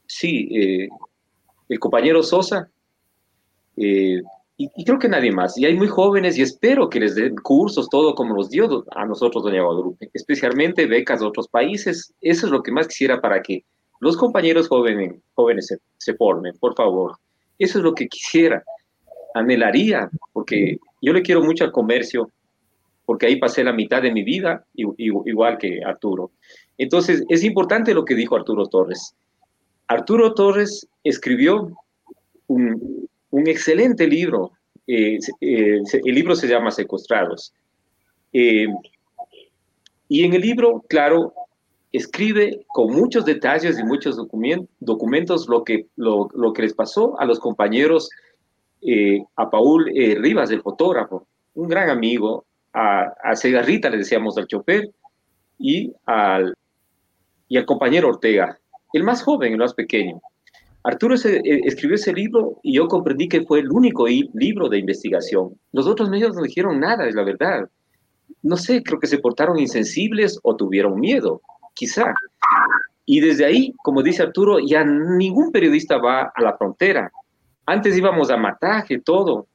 sí, 0.07 0.89
el 1.69 1.79
compañero 1.79 2.23
Sosa, 2.23 2.71
eh, 3.81 4.23
y, 4.57 4.85
creo 4.85 4.99
que 4.99 5.09
nadie 5.09 5.33
más. 5.33 5.57
Y 5.57 5.65
hay 5.65 5.75
muy 5.75 5.89
jóvenes 5.89 6.37
y 6.37 6.43
espero 6.43 6.91
que 6.91 7.01
les 7.01 7.15
den 7.15 7.35
cursos, 7.37 7.89
todo 7.89 8.15
como 8.15 8.35
los 8.35 8.51
dio 8.51 8.85
a 8.95 9.07
nosotros, 9.07 9.43
doña 9.43 9.63
Guadalupe, 9.63 10.11
especialmente 10.13 10.87
becas 10.87 11.21
de 11.21 11.27
otros 11.27 11.49
países. 11.49 12.13
Eso 12.21 12.47
es 12.47 12.53
lo 12.53 12.63
que 12.63 12.71
más 12.71 12.87
quisiera 12.87 13.23
para 13.23 13.41
que 13.41 13.65
los 14.01 14.19
compañeros 14.19 14.69
jóvenes, 14.69 15.15
jóvenes 15.35 15.67
se, 15.67 15.79
se 15.97 16.15
formen, 16.15 16.53
por 16.61 16.75
favor. 16.75 17.17
Eso 17.59 17.79
es 17.79 17.85
lo 17.85 17.95
que 17.95 18.07
quisiera, 18.07 18.63
anhelaría, 19.35 20.11
porque 20.35 20.79
yo 21.01 21.15
le 21.15 21.23
quiero 21.23 21.43
mucho 21.43 21.65
al 21.65 21.73
comercio, 21.73 22.31
porque 23.07 23.27
ahí 23.27 23.37
pasé 23.37 23.65
la 23.65 23.73
mitad 23.73 24.03
de 24.03 24.13
mi 24.13 24.23
vida, 24.23 24.65
igual 24.75 25.57
que 25.57 25.83
Arturo. 25.83 26.33
Entonces, 26.77 27.25
es 27.31 27.45
importante 27.45 27.95
lo 27.95 28.05
que 28.05 28.15
dijo 28.15 28.37
Arturo 28.37 28.67
Torres. 28.67 29.15
Arturo 29.89 30.35
Torres 30.35 30.87
escribió 31.03 31.73
un, 32.47 33.10
un 33.31 33.47
excelente 33.49 34.07
libro. 34.07 34.53
Eh, 34.87 35.19
eh, 35.41 35.81
el 36.05 36.15
libro 36.15 36.35
se 36.35 36.49
llama 36.49 36.71
Secuestrados. 36.71 37.53
Eh, 38.33 38.67
y 40.09 40.25
en 40.25 40.35
el 40.35 40.41
libro, 40.41 40.85
claro, 40.89 41.33
escribe 41.93 42.65
con 42.69 42.93
muchos 42.93 43.25
detalles 43.25 43.79
y 43.79 43.85
muchos 43.85 44.17
documentos 44.81 45.49
lo 45.49 45.65
que, 45.65 45.87
lo, 45.97 46.29
que 46.55 46.63
les 46.63 46.75
pasó 46.75 47.19
a 47.21 47.25
los 47.25 47.39
compañeros, 47.39 48.11
a 49.37 49.51
Paul 49.51 49.87
Rivas, 49.87 50.51
el 50.51 50.63
fotógrafo, 50.63 51.27
un 51.55 51.69
gran 51.69 51.91
amigo, 51.91 52.45
a, 52.73 53.13
a 53.23 53.37
Segarrita, 53.37 53.91
le 53.91 53.99
decíamos 53.99 54.37
al 54.39 54.47
chofer, 54.47 54.91
y 55.61 55.93
al, 56.07 56.57
y 57.49 57.59
al 57.59 57.67
compañero 57.67 58.09
Ortega, 58.09 58.59
el 58.93 59.05
más 59.05 59.23
joven, 59.23 59.53
el 59.53 59.59
más 59.59 59.75
pequeño. 59.75 60.21
Arturo 60.83 61.15
eh, 61.15 61.43
escribió 61.65 61.97
ese 61.97 62.13
libro 62.13 62.59
y 62.63 62.75
yo 62.75 62.89
comprendí 62.89 63.29
que 63.29 63.43
fue 63.43 63.61
el 63.61 63.71
único 63.71 64.07
libro 64.07 64.69
de 64.69 64.79
investigación. 64.79 65.55
Los 65.73 65.87
otros 65.87 66.09
medios 66.09 66.35
no 66.35 66.43
dijeron 66.43 66.81
nada, 66.81 67.07
es 67.07 67.15
la 67.15 67.25
verdad. 67.25 67.69
No 68.43 68.57
sé, 68.57 68.83
creo 68.83 68.99
que 68.99 69.07
se 69.07 69.19
portaron 69.19 69.59
insensibles 69.59 70.39
o 70.43 70.57
tuvieron 70.57 70.99
miedo, 70.99 71.43
quizá. 71.75 72.15
Y 73.05 73.21
desde 73.21 73.45
ahí, 73.45 73.75
como 73.83 74.03
dice 74.03 74.23
Arturo, 74.23 74.59
ya 74.61 74.85
ningún 74.85 75.53
periodista 75.53 75.99
va 75.99 76.33
a 76.35 76.43
la 76.43 76.57
frontera. 76.57 77.11
Antes 77.67 77.97
íbamos 77.97 78.31
a 78.31 78.37
mataje, 78.37 79.01
todo. 79.01 79.47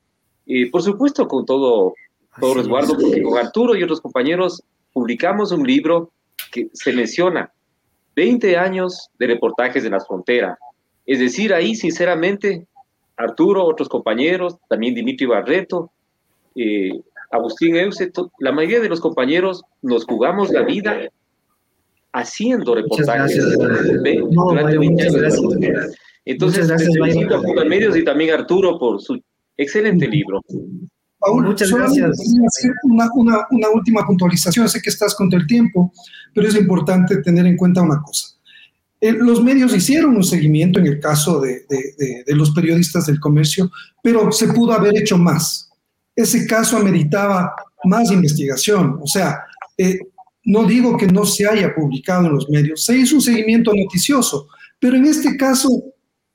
Y 0.45 0.65
por 0.65 0.83
supuesto, 0.83 1.27
con 1.27 1.45
todo, 1.45 1.95
todo 2.39 2.53
resguardo, 2.53 2.95
porque 2.97 3.23
con 3.23 3.37
Arturo 3.37 3.75
y 3.75 3.83
otros 3.83 4.01
compañeros 4.01 4.61
publicamos 4.93 5.51
un 5.51 5.65
libro 5.65 6.11
que 6.51 6.69
se 6.73 6.93
menciona 6.93 7.51
20 8.15 8.57
años 8.57 9.09
de 9.17 9.27
reportajes 9.27 9.83
en 9.83 9.91
la 9.91 9.99
frontera, 9.99 10.57
es 11.05 11.19
decir, 11.19 11.53
ahí 11.53 11.75
sinceramente, 11.75 12.65
Arturo, 13.17 13.65
otros 13.65 13.89
compañeros, 13.89 14.57
también 14.67 14.95
Dimitri 14.95 15.25
Barreto, 15.25 15.91
eh, 16.55 17.01
Agustín 17.31 17.75
Euse, 17.75 18.11
la 18.39 18.51
mayoría 18.51 18.79
de 18.79 18.89
los 18.89 18.99
compañeros 18.99 19.63
nos 19.81 20.05
jugamos 20.05 20.51
la 20.51 20.63
vida 20.63 21.09
haciendo 22.13 22.75
reportajes 22.75 23.43
durante 24.31 24.77
20 24.77 25.03
años. 25.03 25.95
Entonces, 26.23 26.67
felicito 26.67 27.35
a 27.35 27.41
los 27.41 27.65
medios 27.65 27.95
y 27.97 28.03
también 28.03 28.31
a 28.31 28.35
Arturo 28.35 28.79
por 28.79 29.01
su 29.01 29.21
excelente 29.57 30.07
libro. 30.07 30.41
Paul, 31.19 31.43
muchas 31.43 31.71
gracias. 31.71 32.17
Una, 32.83 33.09
una, 33.15 33.47
una 33.51 33.69
última 33.69 34.05
puntualización. 34.05 34.67
Sé 34.69 34.81
que 34.81 34.89
estás 34.89 35.13
contra 35.15 35.39
el 35.39 35.47
tiempo, 35.47 35.91
pero 36.33 36.47
es 36.47 36.55
importante 36.55 37.17
tener 37.17 37.45
en 37.45 37.57
cuenta 37.57 37.81
una 37.81 38.01
cosa. 38.01 38.34
Eh, 39.05 39.11
los 39.11 39.43
medios 39.43 39.75
hicieron 39.75 40.15
un 40.15 40.23
seguimiento 40.23 40.79
en 40.79 40.87
el 40.87 40.99
caso 40.99 41.39
de, 41.39 41.63
los 42.29 42.49
periodistas 42.49 43.05
del 43.05 43.19
comercio, 43.19 43.69
pero 44.01 44.31
se 44.31 44.47
pudo 44.47 44.71
haber 44.71 44.97
hecho 44.97 45.15
más. 45.15 45.69
Ese 46.15 46.47
caso 46.47 46.75
ameritaba 46.75 47.53
más 47.83 48.11
investigación. 48.11 48.97
O 48.99 49.05
sea, 49.05 49.43
eh, 49.77 49.99
no 50.45 50.63
digo 50.63 50.97
que 50.97 51.05
no 51.05 51.23
se 51.23 51.47
haya 51.47 51.75
publicado 51.75 52.25
en 52.25 52.33
los 52.33 52.49
medios, 52.49 52.83
se 52.83 52.97
hizo 52.97 53.17
un 53.17 53.21
seguimiento 53.21 53.71
noticioso, 53.75 54.47
pero 54.79 54.95
en 54.95 55.05
este 55.05 55.37
caso 55.37 55.69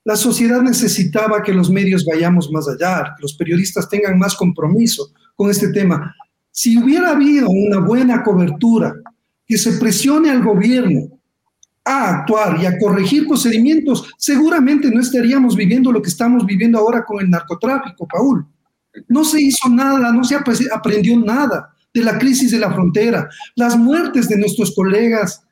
la 0.04 0.14
sociedad 0.14 0.62
necesitaba 0.62 1.42
que 1.42 1.52
los 1.52 1.70
medios 1.70 2.04
vayamos 2.04 2.52
más 2.52 2.68
allá, 2.68 3.14
que 3.16 3.22
los 3.22 3.34
periodistas 3.34 3.88
tengan 3.88 4.16
más 4.16 4.36
compromiso 4.36 5.10
con 5.34 5.50
este 5.50 5.72
tema. 5.72 6.14
Si 6.52 6.78
hubiera 6.78 7.10
habido 7.10 7.48
una 7.48 7.80
buena 7.80 8.22
cobertura, 8.22 8.94
que 9.44 9.58
se 9.58 9.72
presione 9.72 10.30
al 10.30 10.44
gobierno 10.44 11.19
a 11.84 12.10
actuar 12.10 12.60
y 12.60 12.66
a 12.66 12.78
corregir 12.78 13.26
procedimientos, 13.26 14.12
seguramente 14.18 14.90
no 14.90 15.00
estaríamos 15.00 15.56
viviendo 15.56 15.90
lo 15.90 16.02
que 16.02 16.10
estamos 16.10 16.44
viviendo 16.44 16.78
ahora 16.78 17.04
con 17.04 17.20
el 17.20 17.30
narcotráfico, 17.30 18.06
Paul. 18.06 18.46
No 19.08 19.24
se 19.24 19.40
hizo 19.40 19.68
nada, 19.68 20.12
no 20.12 20.24
se 20.24 20.36
aprendió 20.36 21.18
nada 21.18 21.74
de 21.92 22.04
la 22.04 22.18
crisis 22.18 22.50
de 22.50 22.58
la 22.58 22.72
frontera. 22.72 23.28
Las 23.54 23.76
muertes 23.76 24.28
de 24.28 24.38
nuestros 24.38 24.74
colegas 24.74 25.42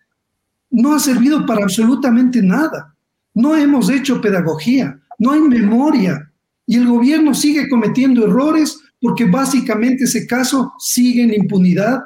no 0.71 0.95
ha 0.95 0.99
servido 0.99 1.47
para 1.47 1.63
absolutamente 1.63 2.43
nada. 2.43 2.95
No 3.35 3.57
hemos 3.57 3.89
hecho 3.89 4.21
pedagogía, 4.21 4.99
no 5.19 5.33
hay 5.33 5.41
memoria 5.41 6.31
y 6.67 6.77
el 6.77 6.87
gobierno 6.87 7.35
sigue 7.35 7.69
cometiendo 7.69 8.27
errores 8.27 8.79
porque 9.01 9.25
básicamente 9.25 10.05
ese 10.05 10.27
caso 10.27 10.73
sigue 10.79 11.23
en 11.23 11.33
impunidad 11.33 12.01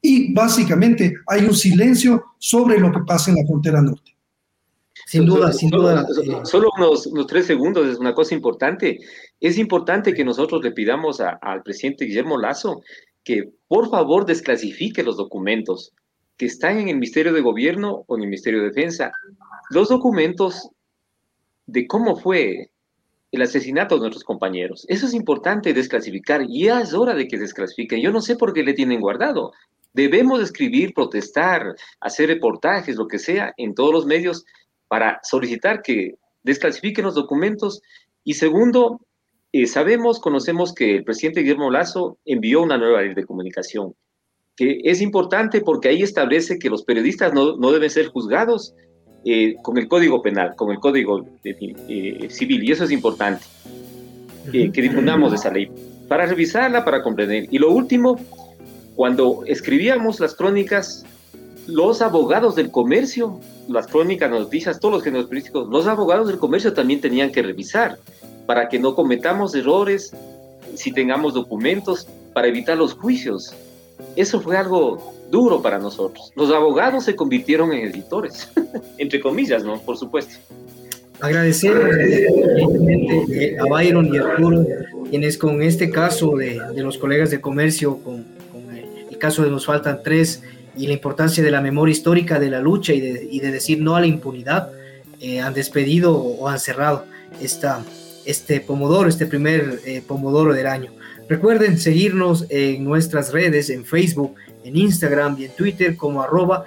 y 0.00 0.32
básicamente 0.32 1.14
hay 1.26 1.44
un 1.44 1.54
silencio 1.54 2.24
sobre 2.38 2.78
lo 2.78 2.92
que 2.92 3.00
pasa 3.06 3.30
en 3.30 3.38
la 3.38 3.46
frontera 3.46 3.82
norte. 3.82 4.16
Sin 5.06 5.24
duda, 5.24 5.52
sin 5.52 5.70
duda. 5.70 6.06
Solo, 6.44 6.68
unos, 6.76 7.08
tres 7.26 7.46
segundos 7.46 7.86
es 7.86 7.98
una 7.98 8.14
cosa 8.14 8.34
importante. 8.34 8.98
Es 9.40 9.56
importante 9.56 10.12
que 10.12 10.24
nosotros 10.24 10.62
le 10.62 10.72
pidamos 10.72 11.20
al 11.20 11.62
presidente 11.62 12.04
Guillermo 12.04 12.36
Lazo 12.36 12.82
que 13.24 13.50
por 13.68 13.88
favor 13.90 14.26
desclasifique 14.26 15.02
los 15.02 15.16
documentos 15.16 15.94
que 16.36 16.46
están 16.46 16.78
en 16.78 16.88
el 16.88 16.96
Ministerio 16.96 17.32
de 17.32 17.40
Gobierno 17.40 18.04
o 18.06 18.16
en 18.16 18.22
el 18.22 18.28
Ministerio 18.28 18.60
de 18.60 18.68
Defensa. 18.68 19.10
Los 19.70 19.88
documentos 19.88 20.68
de 21.66 21.86
cómo 21.86 22.16
fue 22.16 22.70
el 23.32 23.42
asesinato 23.42 23.96
de 23.96 24.02
nuestros 24.02 24.24
compañeros. 24.24 24.84
Eso 24.88 25.06
es 25.06 25.14
importante 25.14 25.74
desclasificar. 25.74 26.46
Ya 26.48 26.80
es 26.80 26.94
hora 26.94 27.14
de 27.14 27.28
que 27.28 27.38
desclasifiquen. 27.38 28.00
Yo 28.00 28.12
no 28.12 28.20
sé 28.20 28.36
por 28.36 28.52
qué 28.52 28.62
le 28.62 28.74
tienen 28.74 29.00
guardado. 29.00 29.52
Debemos 29.98 30.40
escribir, 30.40 30.94
protestar, 30.94 31.74
hacer 32.00 32.28
reportajes, 32.28 32.94
lo 32.94 33.08
que 33.08 33.18
sea, 33.18 33.52
en 33.56 33.74
todos 33.74 33.92
los 33.92 34.06
medios 34.06 34.44
para 34.86 35.18
solicitar 35.24 35.82
que 35.82 36.14
desclasifiquen 36.44 37.04
los 37.04 37.16
documentos. 37.16 37.82
Y 38.22 38.34
segundo, 38.34 39.00
eh, 39.52 39.66
sabemos, 39.66 40.20
conocemos 40.20 40.72
que 40.72 40.94
el 40.98 41.04
presidente 41.04 41.40
Guillermo 41.40 41.72
Lazo 41.72 42.16
envió 42.24 42.62
una 42.62 42.78
nueva 42.78 43.02
ley 43.02 43.12
de 43.12 43.26
comunicación, 43.26 43.96
que 44.54 44.78
es 44.84 45.02
importante 45.02 45.62
porque 45.62 45.88
ahí 45.88 46.04
establece 46.04 46.60
que 46.60 46.70
los 46.70 46.84
periodistas 46.84 47.34
no, 47.34 47.56
deben 47.72 47.90
ser 47.90 48.06
juzgados 48.06 48.76
eh, 49.24 49.56
con 49.64 49.78
el 49.78 49.88
Código 49.88 50.22
Penal, 50.22 50.54
con 50.54 50.70
el 50.70 50.78
Código 50.78 51.26
eh, 51.42 52.28
Civil, 52.30 52.62
y 52.62 52.70
eso 52.70 52.84
es 52.84 52.92
importante, 52.92 53.44
que 54.52 54.80
difundamos 54.80 55.32
esa 55.32 55.50
ley, 55.50 55.68
para 56.06 56.24
revisarla, 56.24 56.84
para 56.84 57.02
comprender. 57.02 57.48
Y 57.50 57.58
lo 57.58 57.72
último, 57.72 58.16
cuando 58.98 59.44
escribíamos 59.46 60.18
las 60.18 60.34
crónicas, 60.34 61.04
los 61.68 62.02
abogados 62.02 62.56
del 62.56 62.72
comercio, 62.72 63.38
las 63.68 63.86
crónicas, 63.86 64.28
noticias, 64.28 64.80
todos 64.80 64.94
los 64.94 65.04
géneros 65.04 65.26
periodísticos, 65.26 65.68
los 65.68 65.86
abogados 65.86 66.26
del 66.26 66.38
comercio 66.38 66.72
también 66.72 67.00
tenían 67.00 67.30
que 67.30 67.40
revisar 67.40 68.00
para 68.44 68.68
que 68.68 68.80
no 68.80 68.96
cometamos 68.96 69.54
errores, 69.54 70.12
si 70.74 70.90
tengamos 70.90 71.32
documentos, 71.32 72.08
para 72.32 72.48
evitar 72.48 72.76
los 72.76 72.94
juicios. 72.94 73.54
Eso 74.16 74.40
fue 74.40 74.56
algo 74.56 75.14
duro 75.30 75.62
para 75.62 75.78
nosotros. 75.78 76.32
Los 76.34 76.50
abogados 76.50 77.04
se 77.04 77.14
convirtieron 77.14 77.72
en 77.72 77.86
editores, 77.86 78.50
entre 78.98 79.20
comillas, 79.20 79.62
¿no? 79.62 79.80
Por 79.80 79.96
supuesto. 79.96 80.34
Agradecer 81.20 81.76
eh, 83.30 83.56
a 83.60 83.64
Byron 83.64 84.12
y 84.12 84.18
Arturo 84.18 84.66
quienes 85.08 85.38
con 85.38 85.62
este 85.62 85.90
caso 85.90 86.36
de, 86.36 86.60
los 86.76 86.98
colegas 86.98 87.30
de 87.30 87.40
comercio, 87.40 87.98
con, 87.98 88.37
caso 89.18 89.42
de 89.42 89.50
nos 89.50 89.66
faltan 89.66 90.00
tres 90.02 90.42
y 90.76 90.86
la 90.86 90.92
importancia 90.92 91.42
de 91.42 91.50
la 91.50 91.60
memoria 91.60 91.92
histórica 91.92 92.38
de 92.38 92.50
la 92.50 92.60
lucha 92.60 92.92
y 92.92 93.00
de, 93.00 93.50
decir 93.50 93.80
no 93.80 93.96
a 93.96 94.00
la 94.00 94.06
impunidad, 94.06 94.70
eh, 95.20 95.40
han 95.40 95.52
despedido 95.52 96.16
o 96.16 96.48
han 96.48 96.60
cerrado 96.60 97.04
esta, 97.40 97.84
este 98.24 98.60
pomodoro, 98.60 99.08
este 99.08 99.26
primer 99.26 99.80
eh, 99.84 100.02
pomodoro 100.06 100.54
del 100.54 100.66
año. 100.66 100.92
Recuerden 101.28 101.78
seguirnos 101.78 102.46
en 102.48 102.84
nuestras 102.84 103.32
redes, 103.32 103.68
en 103.70 103.84
Facebook, 103.84 104.36
en 104.64 104.76
Instagram 104.76 105.36
y 105.38 105.44
en 105.46 105.50
Twitter 105.52 105.96
como 105.96 106.22
arroba 106.22 106.64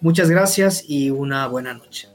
Muchas 0.00 0.28
gracias 0.28 0.84
y 0.86 1.10
una 1.10 1.46
buena 1.46 1.74
noche. 1.74 2.08